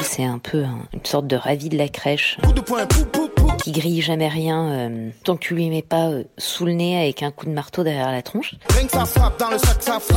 [0.02, 3.04] C'est un peu un- une sorte de ravi de la crèche coup de poing, pou,
[3.06, 3.27] pou, pou.
[3.56, 7.00] Qui grille jamais rien euh, tant que tu lui mets pas euh, sous le nez
[7.00, 8.54] avec un coup de marteau derrière la tronche.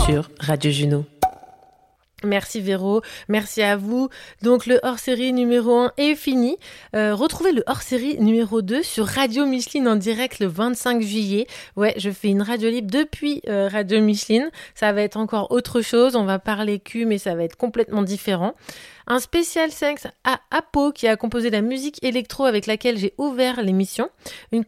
[0.05, 1.05] Sur Radio Juno.
[2.23, 4.09] Merci Véro, merci à vous.
[4.43, 6.57] Donc le hors-série numéro 1 est fini.
[6.95, 11.47] Euh, retrouvez le hors-série numéro 2 sur Radio Micheline en direct le 25 juillet.
[11.75, 14.51] Ouais, je fais une radio libre depuis euh, Radio Micheline.
[14.75, 16.15] Ça va être encore autre chose.
[16.15, 18.53] On va parler cul, mais ça va être complètement différent.
[19.07, 23.61] Un spécial sexe à Apo qui a composé la musique électro avec laquelle j'ai ouvert
[23.61, 24.09] l'émission.
[24.51, 24.63] Une,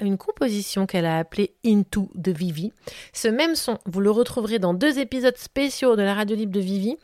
[0.00, 2.72] une composition qu'elle a appelée Into de Vivi.
[3.12, 6.60] Ce même son, vous le retrouverez dans deux épisodes spéciaux de la radio libre de
[6.60, 6.96] Vivi.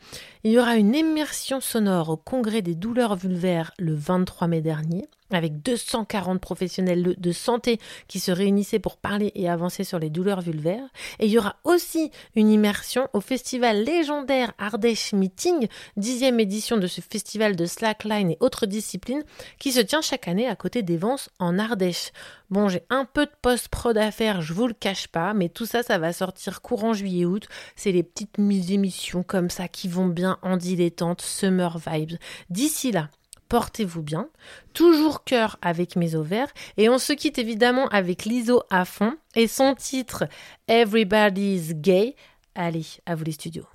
[0.43, 5.05] Il y aura une immersion sonore au congrès des douleurs vulvaires le 23 mai dernier,
[5.31, 10.41] avec 240 professionnels de- santé qui se réunissaient pour parler et avancer sur les douleurs
[10.41, 10.87] vulvaires.
[11.19, 15.67] Et il y aura aussi une immersion au festival légendaire Ardèche Meeting,
[15.97, 19.23] dixième édition de ce festival de slackline et autres disciplines
[19.59, 20.97] qui se tient chaque année à côté des
[21.39, 22.11] en Ardèche.
[22.49, 25.65] Bon, j'ai un peu de post-prod à faire, je vous le cache pas, mais tout
[25.65, 27.47] ça, ça va sortir courant juillet-août.
[27.75, 32.17] C'est les petites émissions comme ça qui vont bien en dilettante, summer vibes.
[32.49, 33.09] D'ici là,
[33.49, 34.29] portez-vous bien,
[34.73, 39.47] toujours cœur avec mes ovaires, et on se quitte évidemment avec l'ISO à fond et
[39.47, 40.25] son titre
[40.67, 42.15] Everybody's Gay.
[42.55, 43.67] Allez, à vous les studios.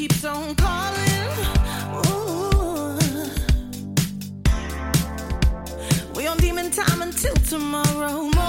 [0.00, 0.79] Keeps on calling.
[7.50, 8.39] Tomorrow